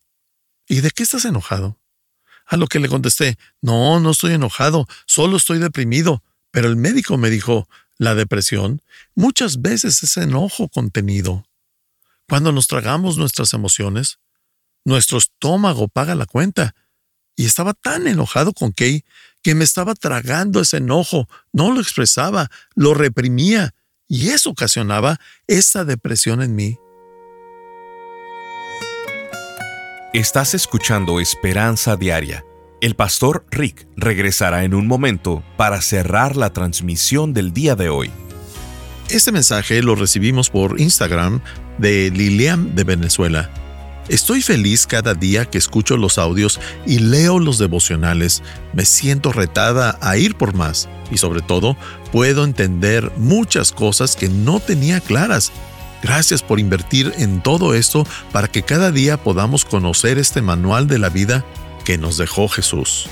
¿Y 0.68 0.82
de 0.82 0.90
qué 0.90 1.04
estás 1.04 1.26
enojado? 1.26 1.80
A 2.46 2.58
lo 2.58 2.68
que 2.68 2.80
le 2.80 2.90
contesté, 2.90 3.38
no, 3.62 4.00
no 4.00 4.12
estoy 4.12 4.34
enojado, 4.34 4.88
solo 5.06 5.38
estoy 5.38 5.60
deprimido. 5.60 6.24
Pero 6.52 6.68
el 6.68 6.76
médico 6.76 7.18
me 7.18 7.30
dijo, 7.30 7.68
la 7.98 8.16
depresión 8.16 8.82
muchas 9.16 9.62
veces 9.62 10.04
es 10.04 10.18
enojo 10.18 10.70
contenido. 10.70 11.46
Cuando 12.28 12.52
nos 12.52 12.68
tragamos 12.68 13.18
nuestras 13.18 13.54
emociones, 13.54 14.20
nuestro 14.84 15.18
estómago 15.18 15.88
paga 15.88 16.16
la 16.16 16.26
cuenta. 16.26 16.76
Y 17.36 17.46
estaba 17.46 17.74
tan 17.74 18.08
enojado 18.08 18.54
con 18.54 18.72
Kay 18.72 19.04
que 19.44 19.56
me 19.56 19.64
estaba 19.64 19.94
tragando 19.94 20.62
ese 20.62 20.78
enojo, 20.78 21.28
no 21.52 21.74
lo 21.74 21.82
expresaba, 21.82 22.50
lo 22.74 22.94
reprimía, 22.94 23.76
y 24.08 24.30
eso 24.30 24.52
ocasionaba 24.52 25.20
esa 25.48 25.84
depresión 25.84 26.42
en 26.42 26.56
mí. 26.56 26.78
Estás 30.16 30.54
escuchando 30.54 31.20
Esperanza 31.20 31.98
Diaria 31.98 32.46
el 32.86 32.96
pastor 32.96 33.46
Rick 33.50 33.88
regresará 33.98 34.64
en 34.64 34.74
un 34.76 34.86
momento 34.86 35.44
para 35.58 35.82
cerrar 35.82 36.36
la 36.36 36.54
transmisión 36.54 37.34
del 37.34 37.52
día 37.52 37.76
de 37.76 37.90
hoy. 37.90 38.12
Este 39.10 39.32
mensaje 39.32 39.82
lo 39.82 39.96
recibimos 39.96 40.50
por 40.50 40.80
Instagram 40.80 41.42
de 41.80 42.12
Lilian 42.12 42.76
de 42.76 42.84
Venezuela. 42.84 43.50
Estoy 44.08 44.42
feliz 44.44 44.86
cada 44.86 45.16
día 45.16 45.46
que 45.46 45.58
escucho 45.58 45.98
los 45.98 46.20
audios 46.20 46.60
y 46.86 47.00
leo 47.00 47.40
los 47.40 47.58
devocionales. 47.58 48.44
Me 48.72 48.86
siento 48.86 49.32
retada 49.32 49.98
a 50.00 50.18
ir 50.18 50.36
por 50.36 50.54
más 50.54 50.88
y 51.10 51.18
sobre 51.18 51.42
todo 51.42 51.76
puedo 52.12 52.44
entender 52.44 53.12
muchas 53.18 53.72
cosas 53.72 54.16
que 54.16 54.30
no 54.30 54.60
tenía 54.60 55.00
claras. 55.00 55.52
Gracias 56.06 56.44
por 56.44 56.60
invertir 56.60 57.16
en 57.18 57.42
todo 57.42 57.74
esto 57.74 58.06
para 58.32 58.48
que 58.48 58.62
cada 58.62 58.92
día 58.92 59.18
podamos 59.18 59.66
conocer 59.66 60.20
este 60.20 60.44
manual 60.44 60.88
de 60.88 61.00
la 61.00 61.10
vida 61.10 61.44
que 61.84 61.98
nos 61.98 62.18
dejó 62.18 62.48
Jesús. 62.48 63.10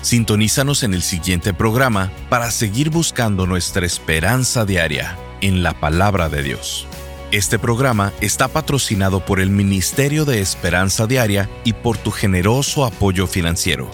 Sintonízanos 0.00 0.84
en 0.84 0.94
el 0.94 1.02
siguiente 1.02 1.52
programa 1.52 2.10
para 2.30 2.50
seguir 2.50 2.88
buscando 2.88 3.46
nuestra 3.46 3.84
esperanza 3.84 4.64
diaria 4.64 5.18
en 5.42 5.62
la 5.62 5.78
palabra 5.78 6.30
de 6.30 6.42
Dios. 6.42 6.86
Este 7.30 7.58
programa 7.58 8.14
está 8.22 8.48
patrocinado 8.48 9.26
por 9.26 9.38
el 9.38 9.50
Ministerio 9.50 10.24
de 10.24 10.40
Esperanza 10.40 11.06
Diaria 11.06 11.50
y 11.62 11.74
por 11.74 11.98
tu 11.98 12.10
generoso 12.10 12.86
apoyo 12.86 13.26
financiero. 13.26 13.90